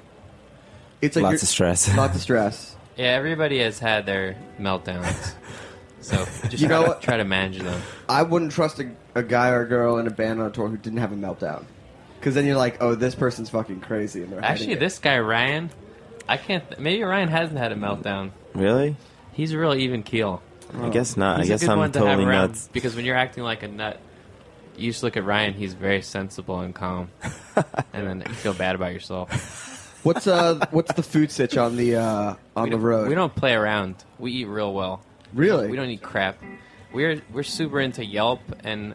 [1.02, 1.96] it's like Lots you're- of stress.
[1.96, 2.76] Lots of stress.
[2.96, 5.34] Yeah, everybody has had their meltdowns,
[6.00, 6.16] so
[6.48, 7.02] just You try, know to, what?
[7.02, 7.80] try to manage them.
[8.08, 10.68] I wouldn't trust a, a guy or a girl in a band on a tour
[10.68, 11.64] who didn't have a meltdown.
[12.18, 14.22] Because then you're like, oh, this person's fucking crazy.
[14.22, 14.80] And they're hiding Actually, it.
[14.80, 15.68] this guy Ryan,
[16.28, 16.66] I can't.
[16.68, 18.30] Th- maybe Ryan hasn't had a meltdown.
[18.54, 18.96] Really?
[19.32, 20.42] He's a real even keel.
[20.80, 21.38] I guess not.
[21.40, 22.68] He's I guess a good I'm one to have totally around nuts.
[22.72, 24.00] because when you're acting like a nut,
[24.76, 25.54] you just look at Ryan.
[25.54, 27.10] He's very sensible and calm,
[27.92, 30.00] and then you feel bad about yourself.
[30.02, 33.08] What's uh what's the food sitch on the uh on we the road?
[33.08, 33.96] We don't play around.
[34.18, 35.02] We eat real well.
[35.32, 35.68] really.
[35.68, 36.38] We don't eat crap.
[36.92, 38.94] We're we're super into Yelp and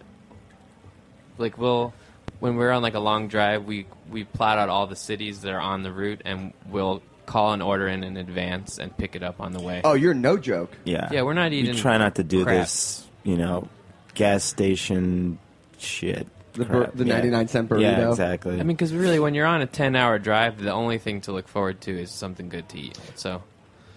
[1.37, 1.93] like we'll
[2.39, 5.51] when we're on like a long drive, we we plot out all the cities that
[5.51, 7.01] are on the route and we'll
[7.31, 9.81] call an order in in advance and pick it up on the way.
[9.83, 10.71] Oh, you're no joke.
[10.83, 11.09] Yeah.
[11.11, 12.57] Yeah, we're not We eating try not to do crap.
[12.57, 13.67] this, you know,
[14.15, 15.37] gas station
[15.77, 16.27] shit.
[16.53, 16.95] The bur- crap.
[16.95, 17.13] the Yeah.
[17.15, 17.81] 99 cent burrito.
[17.81, 18.55] Yeah, exactly.
[18.55, 21.31] I mean, because really, when you're on a 10 hour drive, the only thing to
[21.31, 22.99] look forward to is something good to eat.
[23.15, 23.41] So,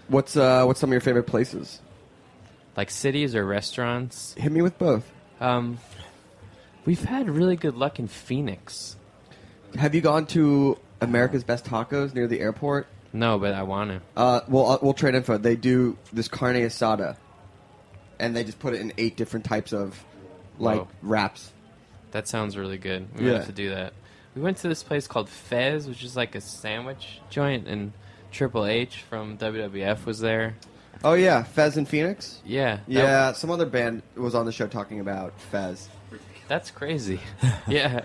[0.06, 1.80] What's uh what's some of your favorite places?
[2.76, 5.10] like cities or restaurants, Hit me with both.
[5.40, 5.78] um,
[6.84, 8.96] we've had really good luck in Phoenix.
[9.76, 12.86] Have you gone to America's Best Tacos near the airport?
[13.14, 14.00] No, but I want to.
[14.20, 15.38] Uh, well, uh, we'll trade info.
[15.38, 17.16] They do this carne asada,
[18.18, 20.04] and they just put it in eight different types of
[20.58, 20.88] like Whoa.
[21.02, 21.50] wraps.
[22.10, 23.06] That sounds really good.
[23.16, 23.34] We Yeah.
[23.38, 23.92] have to do that.
[24.36, 27.92] We went to this place called Fez, which is like a sandwich joint, and
[28.32, 30.56] Triple H from WWF was there.
[31.04, 32.40] Oh yeah, Fez and Phoenix.
[32.44, 35.88] Yeah, that- Yeah, some other band was on the show talking about Fez.
[36.48, 37.20] that's crazy.
[37.68, 38.00] yeah,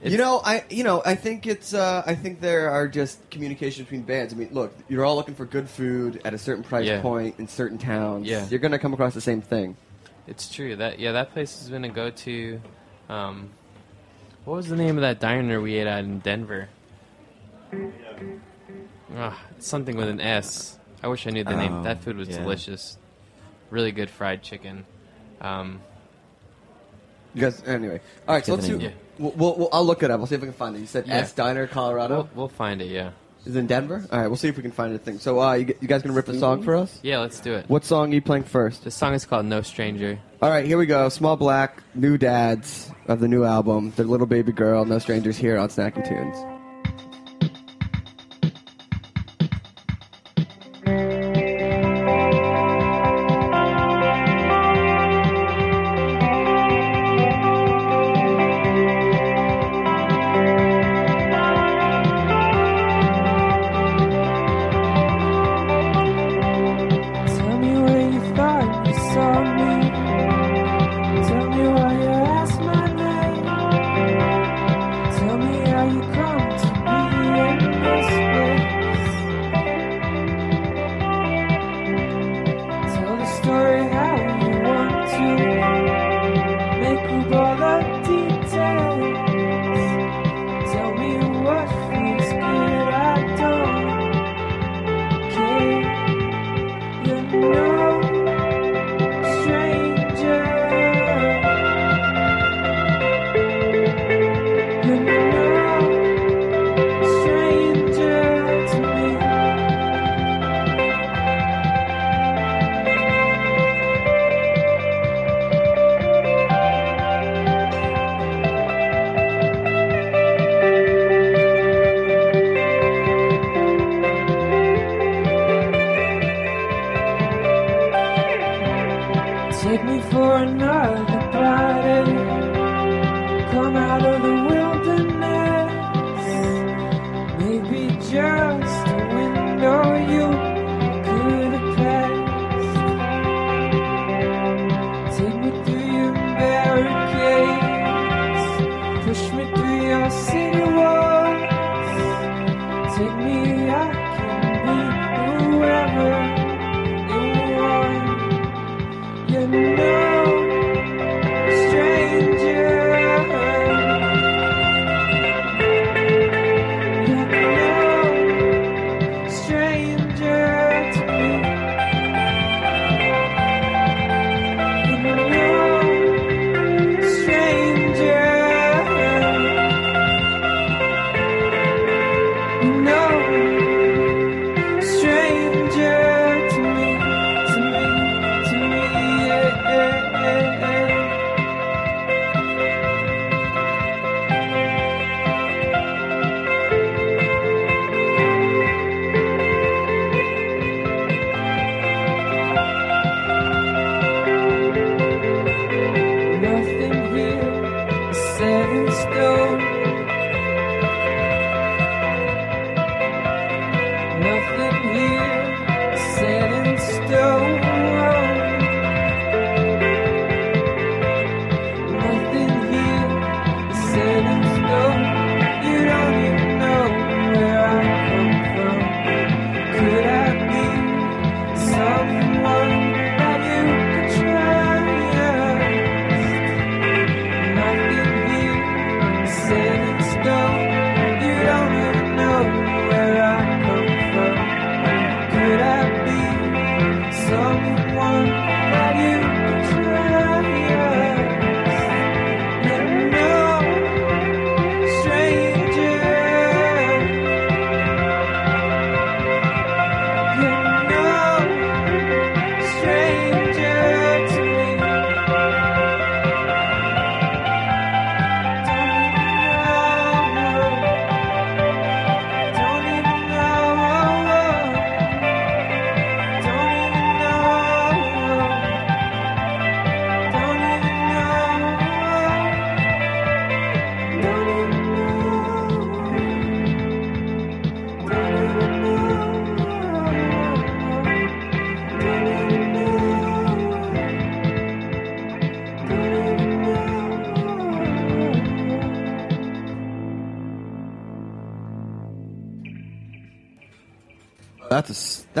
[0.00, 3.30] it's, you know, I you know I think it's uh, I think there are just
[3.30, 4.32] communication between bands.
[4.32, 7.02] I mean, look, you're all looking for good food at a certain price yeah.
[7.02, 8.26] point in certain towns.
[8.26, 8.46] Yeah.
[8.48, 9.76] you're gonna come across the same thing.
[10.28, 12.60] It's true that yeah that place has been a go-to.
[13.08, 13.50] Um,
[14.44, 16.68] what was the name of that diner we ate at in Denver?
[19.16, 20.78] Ah, something with an S.
[21.02, 21.82] I wish I knew the oh, name.
[21.82, 22.38] That oh, food was yeah.
[22.38, 22.98] delicious.
[23.70, 24.84] Really good fried chicken.
[25.40, 25.80] Um,
[27.34, 28.00] you guys, anyway.
[28.26, 28.78] All right, so let's do.
[28.78, 28.90] Yeah.
[29.18, 30.20] We'll, we'll, I'll look it up.
[30.20, 30.80] I'll see if I can find it.
[30.80, 31.16] You said Yeah.
[31.16, 32.14] S Diner, Colorado.
[32.16, 32.86] We'll, we'll find it.
[32.86, 33.10] Yeah.
[33.46, 34.04] Is it in Denver?
[34.12, 35.18] All right, we'll see if we can find a thing.
[35.18, 36.98] So, uh, you, you guys gonna rip a song for us?
[37.02, 37.20] Yeah.
[37.20, 37.64] Let's do it.
[37.68, 38.84] What song are you playing first?
[38.84, 40.18] The song is called No Stranger.
[40.42, 41.08] All right, here we go.
[41.08, 43.92] Small Black, New Dads of the new album.
[43.96, 46.57] Their little baby girl, No Strangers here on Snacky Tunes.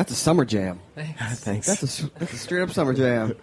[0.08, 0.80] That's a summer jam.
[0.94, 1.40] Thanks.
[1.44, 1.66] Thanks.
[1.66, 3.36] That's a, that's a straight up summer jam.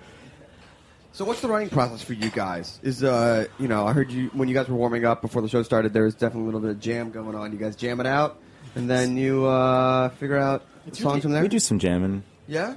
[1.11, 2.79] So what's the writing process for you guys?
[2.81, 5.47] Is uh you know I heard you when you guys were warming up before the
[5.47, 7.51] show started there was definitely a little bit of jam going on.
[7.51, 8.39] You guys jam it out,
[8.73, 11.43] and then you uh, figure out It's songs really- from there.
[11.43, 12.23] We do some jamming.
[12.47, 12.75] yeah,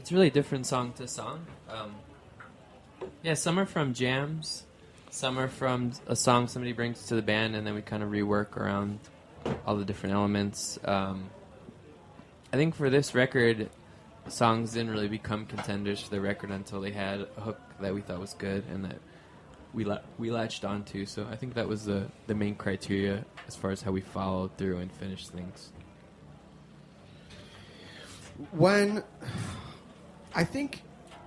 [0.00, 1.46] It's really different song to song.
[1.70, 1.94] Um,
[3.22, 4.64] yeah, some are from jams,
[5.10, 8.10] some are from a song somebody brings to the band, and then we kind of
[8.10, 8.98] rework around
[9.64, 10.76] all the different elements.
[10.84, 11.30] Um,
[12.52, 13.68] I think for this record,
[14.28, 18.00] songs didn't really become contenders for the record until they had a hook that we
[18.00, 18.98] thought was good and that
[19.74, 21.04] we la- we latched onto.
[21.06, 24.56] So I think that was the the main criteria as far as how we followed
[24.56, 25.70] through and finished things.
[28.52, 29.02] when
[30.34, 30.82] I think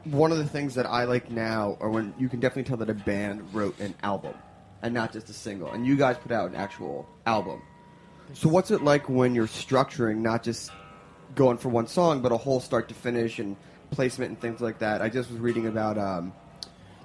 [0.05, 2.89] one of the things that I like now, or when you can definitely tell that
[2.89, 4.33] a band wrote an album
[4.81, 7.61] and not just a single, and you guys put out an actual album.
[8.33, 10.71] So what's it like when you're structuring, not just
[11.35, 13.55] going for one song, but a whole start to finish and
[13.91, 15.01] placement and things like that?
[15.01, 16.33] I just was reading about um,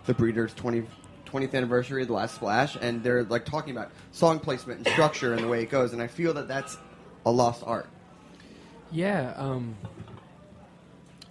[0.06, 0.84] the Breeders' 20,
[1.26, 5.42] 20th anniversary, the last splash, and they're like talking about song placement and structure and
[5.42, 6.76] the way it goes, and I feel that that's
[7.24, 7.88] a lost art.
[8.90, 9.76] Yeah, um,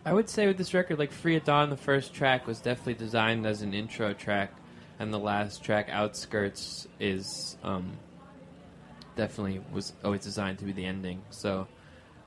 [0.06, 2.96] I would say with this record, like Free at Dawn, the first track was definitely
[2.96, 4.52] designed as an intro track,
[5.00, 7.94] and the last track, Outskirts, is um,
[9.16, 11.22] definitely was always designed to be the ending.
[11.30, 11.68] So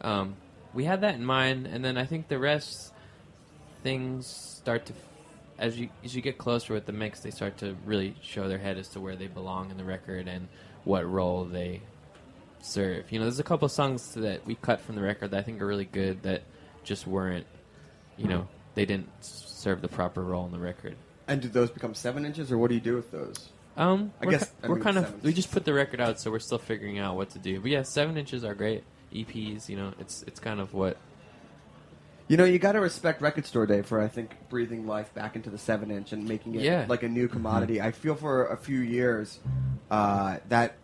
[0.00, 0.36] um,
[0.78, 2.92] we had that in mind, and then I think the rest
[3.82, 4.92] things start to,
[5.58, 8.58] as you as you get closer with the mix, they start to really show their
[8.58, 10.46] head as to where they belong in the record and
[10.84, 11.82] what role they
[12.60, 13.10] serve.
[13.10, 15.60] You know, there's a couple songs that we cut from the record that I think
[15.60, 16.42] are really good that
[16.84, 17.46] just weren't,
[18.16, 20.94] you know, they didn't serve the proper role in the record.
[21.26, 23.48] And do those become seven inches, or what do you do with those?
[23.76, 26.30] Um, I guess ki- I we're kind of we just put the record out, so
[26.30, 27.58] we're still figuring out what to do.
[27.58, 28.84] But yeah, seven inches are great.
[29.12, 30.96] EPs, you know, it's it's kind of what
[32.28, 35.34] You know, you got to respect Record Store Day for I think breathing life back
[35.36, 36.84] into the seven inch and making it Yeah.
[36.88, 37.80] like a new commodity.
[37.80, 39.38] I feel for a few years
[39.90, 40.74] uh, that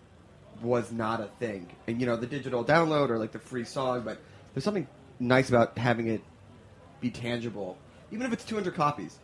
[0.63, 4.03] was not a thing, and you know, the digital download or like the free song,
[4.03, 4.19] but
[4.55, 4.87] there's something
[5.21, 6.23] nice about having it
[7.01, 7.77] be tangible,
[8.11, 9.19] even if it's 200 copies,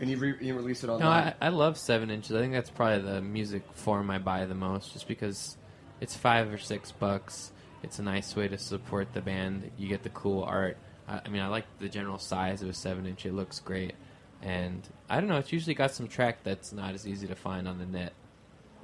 [0.00, 1.34] and you, re- you release it No, online.
[1.42, 2.34] I, I love seven inches.
[2.34, 5.58] I think that's probably the music form I buy the most, just because
[6.00, 7.52] it's five or six bucks.
[7.82, 9.70] It's a nice way to support the band.
[9.78, 10.76] You get the cool art.
[11.06, 13.24] I, I mean, I like the general size of a seven inch.
[13.24, 13.94] It looks great,
[14.42, 15.36] and I don't know.
[15.38, 18.12] It's usually got some track that's not as easy to find on the net.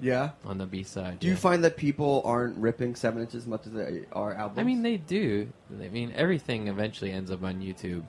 [0.00, 0.30] yeah.
[0.44, 1.18] On the B side.
[1.20, 4.58] Do you find that people aren't ripping seven inches as much as they are albums?
[4.58, 5.48] I mean, they do.
[5.72, 8.04] I mean, everything eventually ends up on YouTube,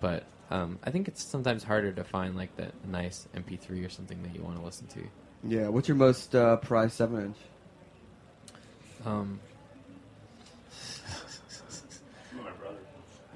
[0.00, 4.22] but um, I think it's sometimes harder to find like that nice MP3 or something
[4.22, 5.02] that you want to listen to.
[5.44, 5.68] yeah.
[5.68, 7.36] What's your most uh, prized seven inch?
[9.04, 9.40] Um,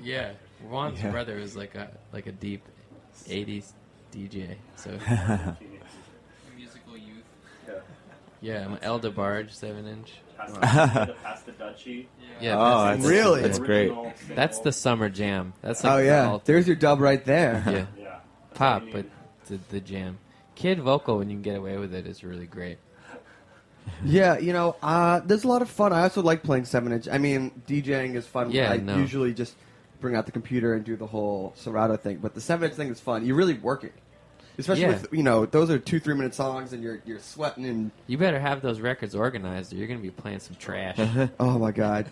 [0.02, 0.32] yeah,
[0.68, 1.10] Juan's Yeah.
[1.10, 2.62] brother was like a like a deep
[3.26, 3.72] '80s
[4.12, 4.56] DJ.
[4.76, 4.90] So
[6.56, 7.24] musical youth.
[8.40, 10.14] Yeah, I'm an Elder Barge, seven inch.
[10.36, 12.06] Pass the Dutchie.
[12.40, 13.42] Yeah, Oh, that's, that's, Really?
[13.42, 13.86] That's great.
[13.90, 15.54] Original that's the summer jam.
[15.62, 17.62] That's like Oh yeah, ult- there's your dub right there.
[17.66, 18.16] yeah, Yeah.
[18.54, 19.06] Pop, all but
[19.48, 20.18] the, the jam.
[20.54, 22.78] Kid vocal when you can get away with it is really great.
[24.04, 25.92] Yeah, you know, uh, there's a lot of fun.
[25.92, 27.08] I also like playing seven inch.
[27.10, 28.50] I mean, DJing is fun.
[28.50, 28.96] Yeah, I no.
[28.96, 29.54] usually just
[30.00, 32.88] bring out the computer and do the whole Serato thing, but the seven inch thing
[32.90, 33.24] is fun.
[33.26, 33.92] You really work it,
[34.58, 34.88] especially Yeah.
[34.88, 38.18] with you know those are two three minute songs and you're you're sweating and You
[38.18, 40.96] better have those records organized, or you're gonna be playing some trash.
[41.40, 42.06] oh my god.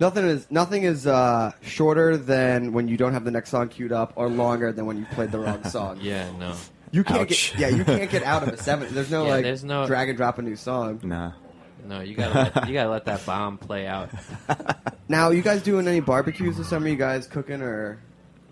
[0.00, 3.90] Nothing is nothing is uh, shorter than when you don't have the next song queued
[3.92, 5.98] up, or longer than when you played the wrong song.
[6.02, 6.54] yeah, no.
[6.92, 7.52] You can't Ouch.
[7.56, 8.94] get yeah, you can't get out of a seven.
[8.94, 11.00] There's no Yeah, like there's no- drag and drop a new song.
[11.02, 11.32] Nah.
[11.86, 14.10] No, you gotta let, you gotta let that bomb play out.
[15.10, 16.86] Now, you guys doing any barbecues this summer?
[16.86, 17.98] You guys cooking or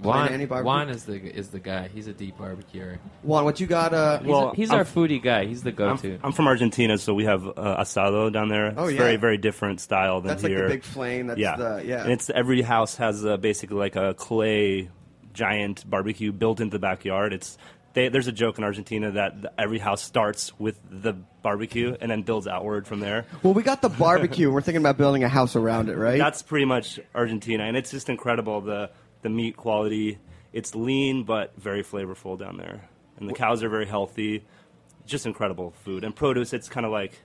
[0.03, 0.66] planning Juan, any barbecue?
[0.66, 1.89] Juan is the is the guy.
[1.89, 2.99] He's a deep barbecuer.
[3.22, 3.93] Juan, what you got?
[3.93, 5.45] Uh, He's, Well, he's I'm- our foodie guy.
[5.45, 6.18] He's the I'm, go-to.
[6.24, 8.72] I'm from Argentina, so we have uh, asado down there.
[8.74, 8.99] Oh, it's yeah.
[9.01, 10.62] very, very different style than that's like here.
[10.62, 11.27] the big flame.
[11.27, 12.05] That's yeah, the yeah.
[12.05, 14.89] and it's every house has uh, basically like a clay
[15.35, 17.35] giant barbecue built into the backyard.
[17.35, 17.59] It's
[17.97, 22.20] they, there's a joke in Argentina that every house starts with the barbecue and then
[22.20, 23.24] builds outward from there.
[23.42, 24.51] well, we got the barbecue.
[24.51, 26.18] We're thinking about building a house around it, right?
[26.18, 28.90] That's pretty much Argentina, and it's just incredible the
[29.22, 30.18] the meat quality.
[30.53, 32.86] It's lean but very flavorful down there,
[33.18, 34.44] and the cows are very healthy.
[35.07, 36.53] Just incredible food and produce.
[36.53, 37.18] It's kind of like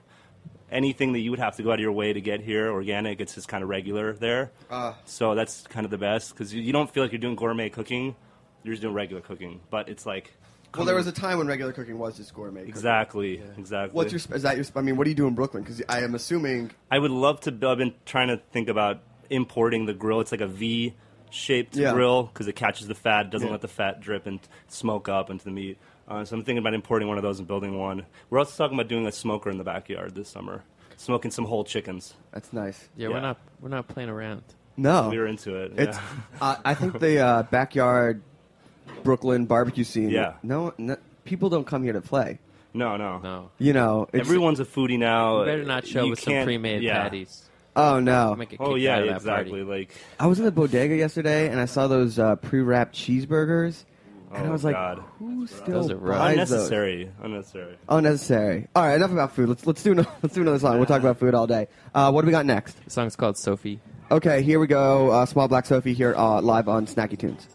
[0.70, 3.20] anything that you would have to go out of your way to get here, organic.
[3.20, 4.52] It's just kind of regular there.
[4.70, 4.96] Ah.
[5.04, 7.68] so that's kind of the best because you, you don't feel like you're doing gourmet
[7.68, 8.16] cooking.
[8.62, 10.32] You're just doing regular cooking, but it's like
[10.76, 12.60] well, there was a time when regular cooking was just gourmet.
[12.60, 12.68] cooking.
[12.74, 13.94] exactly, exactly.
[13.96, 14.20] What's your?
[14.36, 14.64] Is that your?
[14.76, 15.62] I mean, what do you do in Brooklyn?
[15.62, 16.70] Because I am assuming.
[16.90, 17.50] I would love to.
[17.50, 19.00] I've been trying to think about
[19.30, 20.20] importing the grill.
[20.20, 21.92] It's like a V-shaped Yeah.
[21.92, 23.52] grill because it catches the fat, doesn't Yeah.
[23.52, 25.78] let the fat drip and smoke up into the meat.
[26.08, 28.04] Uh, so I'm thinking about importing one of those and building one.
[28.28, 30.62] We're also talking about doing a smoker in the backyard this summer.
[30.98, 32.14] smoking some whole chickens.
[32.32, 32.88] That's nice.
[32.96, 34.42] Yeah, we're not we're not playing around.
[34.76, 35.96] No, We were into it, It's.
[35.96, 36.02] yeah.
[36.40, 38.22] Uh, I think the uh, backyard
[39.04, 40.10] Brooklyn barbecue scene.
[40.10, 40.34] Yeah.
[40.42, 42.38] No, no, people don't come here to play.
[42.74, 43.50] No, no, no.
[43.58, 45.40] You know, it's, Everyone's a foodie now.
[45.40, 47.02] You better not show You with some pre-made yeah.
[47.02, 47.48] patties.
[47.74, 48.36] Oh no!
[48.60, 49.64] Oh yeah, out of that exactly.
[49.64, 49.80] party.
[49.80, 53.84] Like I was in the bodega yesterday and I saw those uh, pre-wrapped cheeseburgers,
[54.30, 55.02] and I Oh, was like, God.
[55.18, 56.18] "Who still Those are rough.
[56.18, 57.76] buys those?" unnecessary, unnecessary.
[57.88, 58.68] Unnecessary.
[58.76, 59.48] All right, enough about food.
[59.48, 60.76] Let's let's do no, let's do another song.
[60.76, 61.68] We'll talk about food all day.
[61.94, 62.82] Uh, what do we got next?
[62.84, 63.80] The song's called Sophie.
[64.10, 65.10] Okay, here we go.
[65.10, 67.46] Uh, Small Black Sophie here uh, live on Snacky Tunes.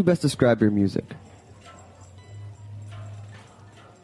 [0.00, 1.04] You best describe your music?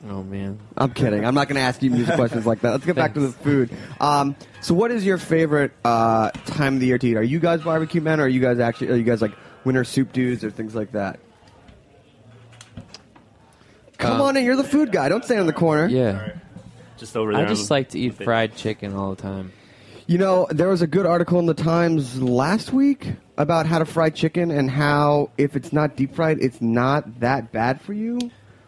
[0.09, 0.59] Oh man.
[0.77, 1.25] I'm kidding.
[1.25, 2.71] I'm not going to ask you music questions like that.
[2.71, 3.71] Let's get back to the food.
[3.99, 7.17] Um, so, what is your favorite uh, time of the year to eat?
[7.17, 8.91] Are you guys barbecue men, or are you guys actually?
[8.91, 9.33] Are you guys like
[9.65, 11.19] winter soup dudes or things like that?
[13.99, 14.45] Come Um, on in.
[14.45, 15.09] You're the food guy.
[15.09, 15.89] Don't stay in the corner.
[15.89, 16.35] Yeah.
[16.99, 17.45] Just over there.
[17.45, 19.53] I just on- like to eat fried chicken all the time.
[20.07, 23.85] You know, there was a good article in the Times last week about how to
[23.85, 28.19] fry chicken and how if it's not deep fried, it's not that bad for you.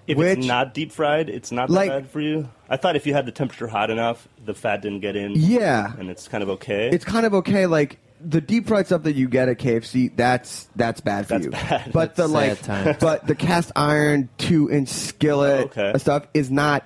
[0.07, 2.49] If which, it's not deep fried, it's not Like- that bad for you.
[2.71, 5.33] I thought if you had the temperature hot enough, the fat didn't get in.
[5.35, 5.93] Yeah.
[5.99, 6.91] and it's kind of okay.
[6.93, 7.67] it's kind of okay.
[7.67, 11.45] Like the deep fried stuff that you get at KFC, that's that's bad for That's
[11.47, 11.51] you.
[11.51, 11.93] bad.
[11.93, 12.97] But the like, times.
[13.01, 15.99] but the cast iron two inch skillet Okay.
[15.99, 16.85] stuff is not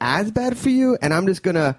[0.00, 0.98] as bad for you.
[1.00, 1.76] And I'm just gonna.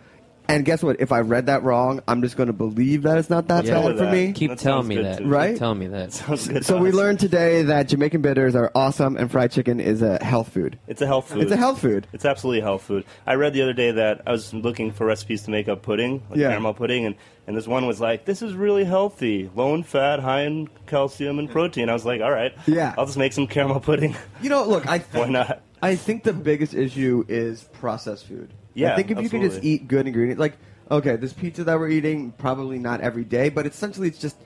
[0.49, 1.01] And guess what?
[1.01, 3.75] If I read that wrong, I'm just gonna believe that it's not that Yeah.
[3.75, 4.13] bad Go for that.
[4.13, 4.31] me.
[4.31, 5.17] Keep That telling me good that.
[5.17, 5.31] to Keep.
[5.31, 5.57] Right?
[5.57, 6.13] telling me that.
[6.13, 6.95] Sounds good So we us.
[6.95, 10.79] learned today that Jamaican bitters are awesome, and fried chicken is a health food.
[10.87, 11.41] It's a health food.
[11.43, 12.07] It's a health food.
[12.13, 13.03] It's absolutely a health food.
[13.25, 16.21] I read the other day that I was looking for recipes to make a pudding,
[16.29, 16.49] like Yeah.
[16.49, 17.15] caramel pudding, and,
[17.45, 21.39] and this one was like, this is really healthy, low in fat, high in calcium
[21.39, 21.89] and protein.
[21.89, 22.93] I was like, all right, Yeah.
[22.97, 24.15] I'll just make some caramel pudding.
[24.41, 25.61] You know, look, I Why not?
[25.81, 28.49] I think the biggest issue is processed food.
[28.77, 30.57] Yeah, I think if you could just eat good ingredients, like
[30.89, 34.37] okay, this pizza that we're eating, probably not every day, but essentially it's just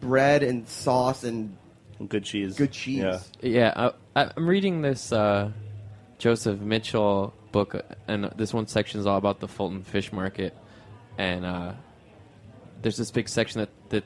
[0.00, 1.56] bread and sauce and
[2.08, 2.56] Good cheese.
[2.56, 2.98] good cheese.
[2.98, 3.20] Yeah.
[3.40, 3.72] Yeah,
[4.14, 5.50] I, I- I'm reading this uh,
[6.18, 7.74] Joseph Mitchell book,
[8.06, 10.54] and this one section is all about the Fulton Fish Market,
[11.16, 11.72] and uh,
[12.82, 14.04] there's this big section that that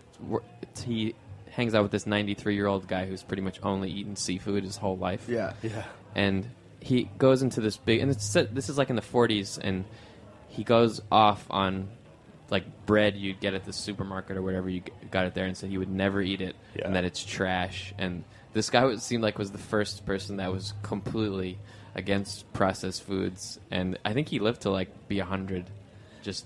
[0.84, 1.14] he
[1.50, 4.76] hangs out with this 93 year old guy who's pretty much only eaten seafood his
[4.78, 5.26] whole life.
[5.28, 5.52] Yeah.
[5.62, 5.84] Yeah.
[6.14, 6.48] and
[6.82, 9.84] he goes into this big and it's this is like in the 40s and
[10.48, 11.88] he goes off on
[12.50, 15.56] like bread you'd get at the supermarket or whatever you g- got it there and
[15.56, 16.86] said he would never eat it Yeah.
[16.86, 20.52] and that it's trash and this guy would seem like was the first person that
[20.52, 21.58] was completely
[21.94, 25.64] against processed foods and i think he lived to like be 100
[26.22, 26.44] just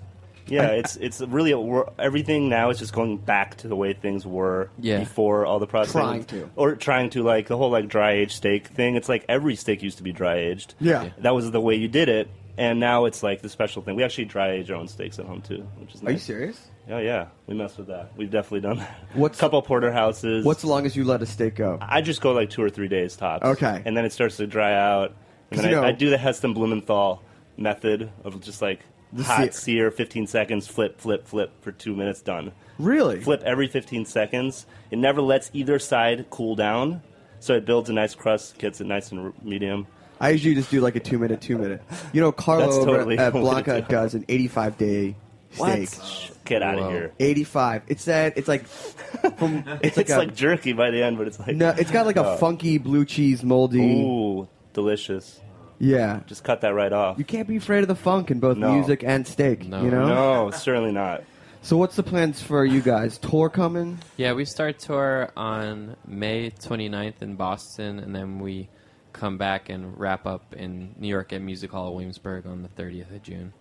[0.48, 4.24] Yeah, it's it's really we're, everything now is just going back to the way things
[4.27, 5.01] were Yeah.
[5.01, 6.01] before all the processing.
[6.01, 6.51] Trying to.
[6.56, 8.94] or trying to like the whole like dry aged steak thing.
[8.97, 10.74] It's like every steak used to be dry aged.
[10.81, 11.05] Yeah.
[11.05, 11.10] Yeah.
[11.18, 13.97] that was the way you did it, and now it's like the special thing.
[13.97, 16.23] We actually dry age our own steaks at home too, which is Are you nice.
[16.23, 16.60] serious?
[16.89, 18.12] Oh yeah, we mess with that.
[18.16, 18.97] We've definitely done that.
[19.14, 20.44] What's- a couple porterhouses?
[20.44, 21.78] What's the longest you let a steak go?
[21.81, 23.44] I just go like two or three days tops.
[23.44, 23.82] Okay.
[23.85, 25.12] and then it starts to dry out,
[25.51, 27.20] and 'Cause then I, I do the Heston Blumenthal
[27.56, 28.81] method of just like
[29.12, 29.88] The hot sear.
[29.88, 32.52] sear, 15 seconds, flip, flip, flip for two minutes, done.
[32.78, 33.20] Really?
[33.20, 34.66] Flip every 15 seconds.
[34.90, 37.02] It never lets either side cool down,
[37.40, 39.86] so it builds a nice crust, gets it nice and medium.
[40.20, 41.82] I usually just do like a two minute, two minute.
[42.12, 43.86] You know, Carlo That's totally at Blanca do.
[43.88, 45.16] does an 85 day
[45.50, 45.90] steak.
[45.90, 46.30] What?
[46.44, 46.84] Get out Whoa.
[46.86, 47.12] of here.
[47.20, 47.82] 85.
[47.88, 48.36] It's that.
[48.38, 49.64] It's like from.
[49.82, 51.70] It's It's, like, like, jerky by the end, but it's like no.
[51.76, 52.36] It's got like a Oh.
[52.38, 53.80] funky blue cheese moldy.
[54.02, 55.40] Ooh, delicious.
[55.78, 56.20] Yeah.
[56.27, 57.19] Just cut that right off.
[57.19, 58.73] You can't be afraid of the funk in both No.
[58.74, 59.66] music and steak.
[59.69, 59.82] No.
[59.82, 60.07] You know.
[60.07, 61.23] No, certainly not.
[61.62, 63.19] So what's the plans for you guys?
[63.19, 63.98] Tour coming?
[64.16, 68.69] Yeah, we start tour on May 29th in Boston, and then we
[69.12, 72.69] come back and wrap up in New York at Music Hall of Williamsburg on the
[72.69, 73.53] 30th of June.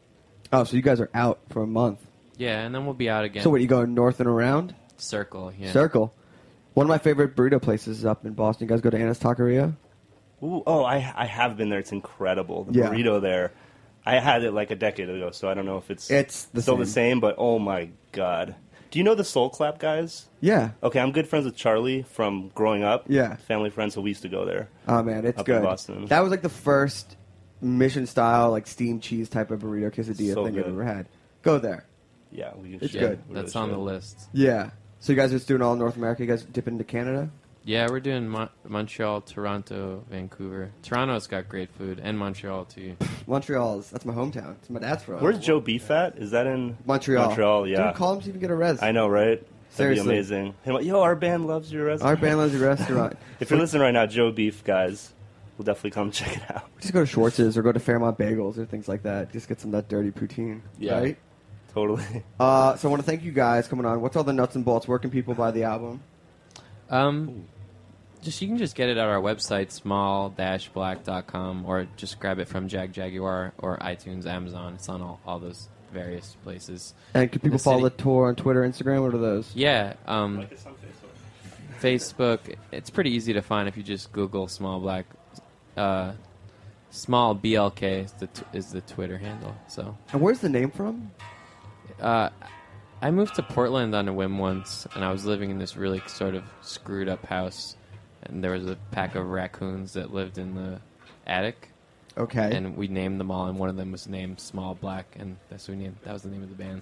[0.53, 1.99] Oh, so you guys are out for a month.
[2.37, 3.41] Yeah, and then we'll be out again.
[3.41, 3.61] So what?
[3.61, 4.75] You going north and around?
[4.97, 5.71] Circle, yeah.
[5.71, 6.13] Circle.
[6.75, 8.65] One of my favorite burrito places is up in Boston.
[8.65, 9.73] You guys go to Anna's Taqueria?
[10.45, 11.79] Ooh, oh, I I have been there.
[11.79, 12.65] It's incredible.
[12.65, 12.89] The Yeah.
[12.89, 13.51] burrito there.
[14.05, 16.61] I had it like a decade ago, so I don't know if it's It's the
[16.61, 16.79] still same.
[16.79, 17.19] the same.
[17.19, 18.53] But oh my god,
[18.91, 20.27] do you know the Soul Clap guys?
[20.41, 20.71] Yeah.
[20.83, 23.05] Okay, I'm good friends with Charlie from growing up.
[23.07, 23.35] Yeah.
[23.37, 24.69] family friends, so we used to go there.
[24.87, 25.63] Oh man, it's Up in good.
[25.63, 26.05] Boston.
[26.05, 27.17] That was like the first
[27.61, 30.73] mission style, like steamed cheese type of burrito quesadilla So thing I've good.
[30.73, 31.07] ever had.
[31.41, 31.85] Go there.
[32.31, 32.99] Yeah, we It's should.
[32.99, 33.19] good.
[33.31, 34.19] That's really on the list.
[34.33, 34.69] Yeah.
[34.99, 36.21] So you guys are just doing all North America.
[36.23, 37.29] You guys dip into Canada?
[37.65, 40.71] Yeah, we're doing Mon- Montreal, Toronto, Vancouver.
[40.83, 42.95] Toronto's got great food, and Montreal too.
[43.27, 44.51] Montreal's that's my hometown.
[44.61, 45.19] It's my dad's from.
[45.19, 46.17] Where's Joe Beef at?
[46.17, 47.27] Is that in Montreal?
[47.27, 47.87] Montreal, yeah.
[47.87, 48.83] Dude, call him so you can get a res.
[48.83, 49.39] I know, right?
[49.39, 49.47] That'd
[49.97, 50.05] Seriously.
[50.05, 50.53] be amazing.
[50.63, 52.15] Him Yo, our band loves your restaurant.
[52.17, 53.17] Our band loves your restaurant.
[53.39, 55.11] if you're listening right now, Joe Beef guys,
[55.57, 56.69] we'll definitely come check it out.
[56.79, 59.33] Just go to Schwartz's or go to Fairmount Bagels or things like that.
[59.33, 60.61] Just get some of that dirty poutine.
[60.77, 60.99] Yeah.
[60.99, 61.17] Right?
[61.73, 62.23] Totally.
[62.39, 64.01] Uh, so I want to thank you guys coming on.
[64.01, 64.87] What's all the nuts and bolts?
[64.87, 66.01] Where can people buy the album?
[66.89, 67.47] Um,
[68.21, 72.67] just you can just get it at our website, small-black.com, or just grab it from
[72.69, 74.73] Jagjaguwar or iTunes, Amazon.
[74.75, 76.93] It's on all, all those various places.
[77.13, 79.03] And can people the follow the tour on Twitter, Instagram?
[79.03, 79.51] What are those?
[79.55, 80.47] Yeah, um,
[81.81, 82.55] Facebook.
[82.71, 85.05] It's pretty easy to find if you just Google Small Black.
[85.75, 86.13] Uh,
[86.89, 89.53] small BLK is the t- is the Twitter handle.
[89.67, 91.11] So And where's the name from?
[92.01, 92.29] uh,
[93.01, 96.01] I moved to Portland on a whim once, and I was living in this really
[96.07, 97.75] sort of screwed up house,
[98.25, 100.79] and there was a pack of raccoons that lived in the
[101.27, 101.69] attic.
[102.17, 102.55] Okay.
[102.55, 105.67] And we named them all, and one of them was named Small Black, and that's
[105.67, 105.97] what we named.
[106.03, 106.81] That was the name of the band.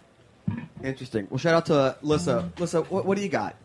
[0.83, 1.27] Interesting.
[1.29, 2.51] Well, shout out to uh, Lissa.
[2.59, 3.55] Lissa, what, what do you got?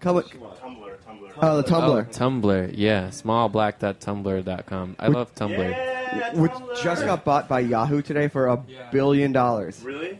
[0.00, 1.32] Come with, Tumblr, Tumblr.
[1.40, 2.06] Oh, the Tumblr.
[2.08, 4.96] Oh, Tumblr, yeah, smallblack.tumblr.com.
[4.98, 6.34] I love Tumblr.
[6.34, 6.52] which
[6.82, 8.56] just got bought by Yahoo today for a
[8.90, 9.80] billion dollars.
[9.82, 10.18] Really?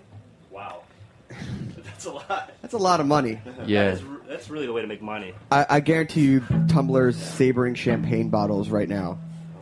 [0.52, 0.82] Wow.
[1.84, 2.52] That's a lot.
[2.62, 3.40] That's a lot of money.
[3.66, 3.98] Yeah.
[4.32, 5.34] That's, really the way to make money.
[5.50, 9.18] I, I guarantee you, Tumblr's sabering champagne bottles right now.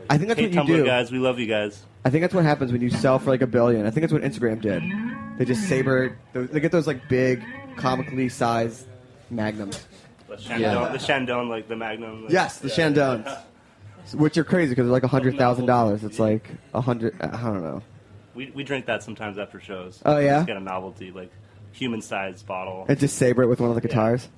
[0.09, 0.84] I think that's Hey, what you Tumblr do.
[0.86, 1.82] guys, we love you guys.
[2.05, 3.84] I think that's what happens when you sell for like a billion.
[3.86, 4.82] I think that's what Instagram did.
[5.38, 6.16] They just saber.
[6.32, 7.42] They get those like big,
[7.76, 8.86] comically sized
[9.30, 9.86] magnums.
[10.28, 10.88] The Shandong, Yeah.
[10.88, 12.22] the Shandong, like the Magnum.
[12.24, 13.42] like- Yes, the yeah.
[14.14, 16.02] Which are crazy because they're like a hundred thousand dollars.
[16.05, 17.14] It's like a hundred.
[17.20, 17.82] I don't know.
[18.34, 20.01] We, we drink that sometimes after shows.
[20.06, 20.38] Oh, yeah?
[20.38, 21.30] Just get a novelty, like
[21.72, 22.86] human sized bottle.
[22.88, 24.28] And just saber it with one of the guitars.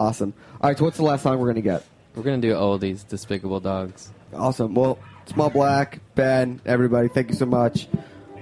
[0.00, 0.06] Sure.
[0.08, 0.34] Awesome.
[0.60, 1.84] All right, so what's the last song we're gonna get?
[2.14, 4.10] We're gonna do oldies, Despicable Dogs.
[4.34, 4.74] Awesome.
[4.74, 7.86] Well, Small Black, Ben, everybody, thank you so much.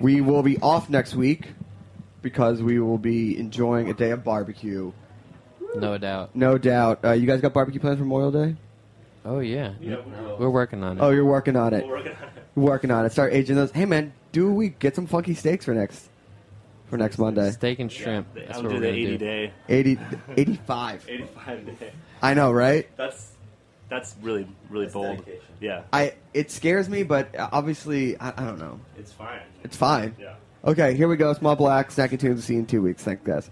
[0.01, 1.48] We will be off next week
[2.22, 4.93] because we will be enjoying a day of barbecue.
[5.74, 6.35] No doubt.
[6.35, 7.05] No doubt.
[7.05, 8.56] Uh, you guys got barbecue plans for Memorial Day?
[9.24, 9.72] Oh yeah.
[9.80, 9.97] Yeah,
[10.39, 11.02] We're working on it.
[11.02, 11.85] Oh, you're working on it.
[11.86, 12.43] We're working on it.
[12.55, 13.12] Working on it.
[13.12, 13.70] Start aging those.
[13.72, 16.09] Hey, man, do we get some funky steaks for next
[16.89, 17.51] for next Monday?
[17.51, 18.27] Steak and shrimp.
[18.35, 19.19] Yeah, That's I'll what do we're the gonna 80 do.
[19.19, 19.52] day.
[19.69, 19.98] 80,
[20.36, 21.05] 85.
[21.09, 21.93] 85 day.
[22.23, 22.89] I know, right?
[22.97, 23.32] That's
[23.89, 25.24] that's really really bold.
[25.60, 28.81] Yeah, I it scares me, but obviously I, I don't know.
[28.98, 29.40] it's fine.
[29.65, 30.15] It's fine.
[30.20, 30.35] Yeah.
[30.65, 31.32] Okay, here we go.
[31.35, 32.44] Small Black, Snacky Tunes.
[32.44, 33.02] See you in two weeks.
[33.02, 33.48] Thanks, guys.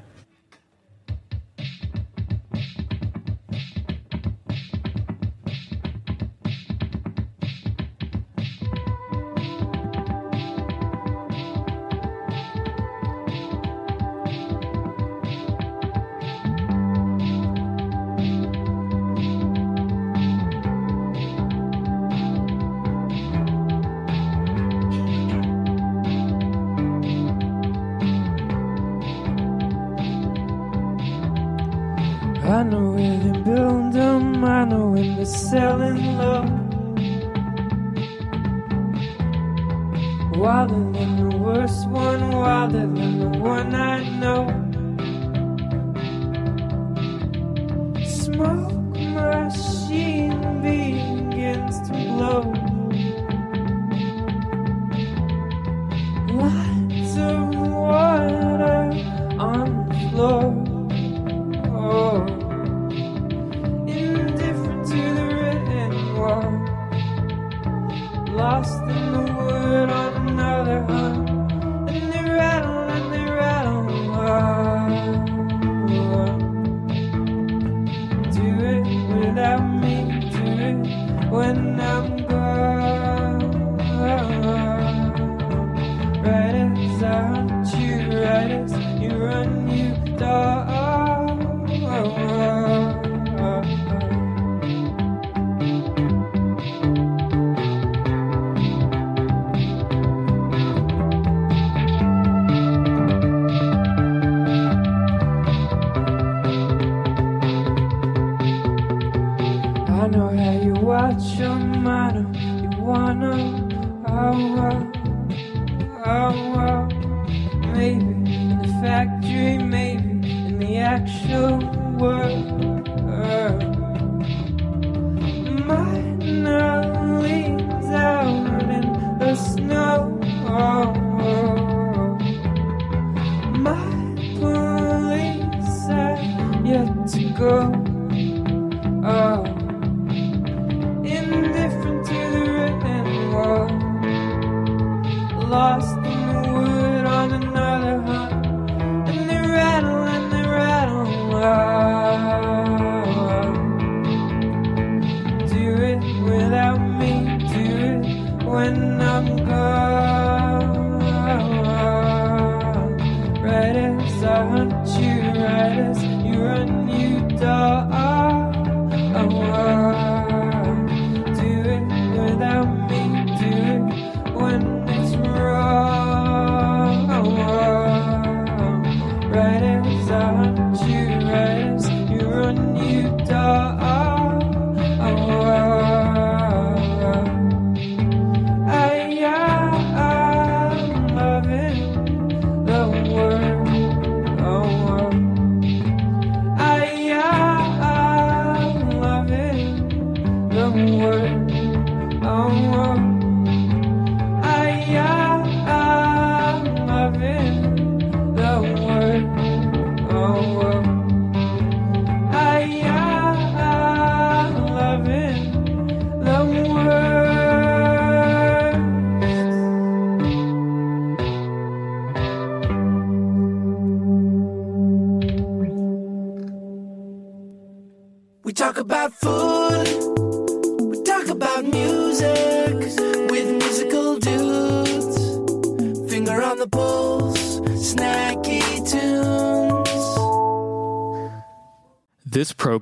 [139.09, 139.56] Oh,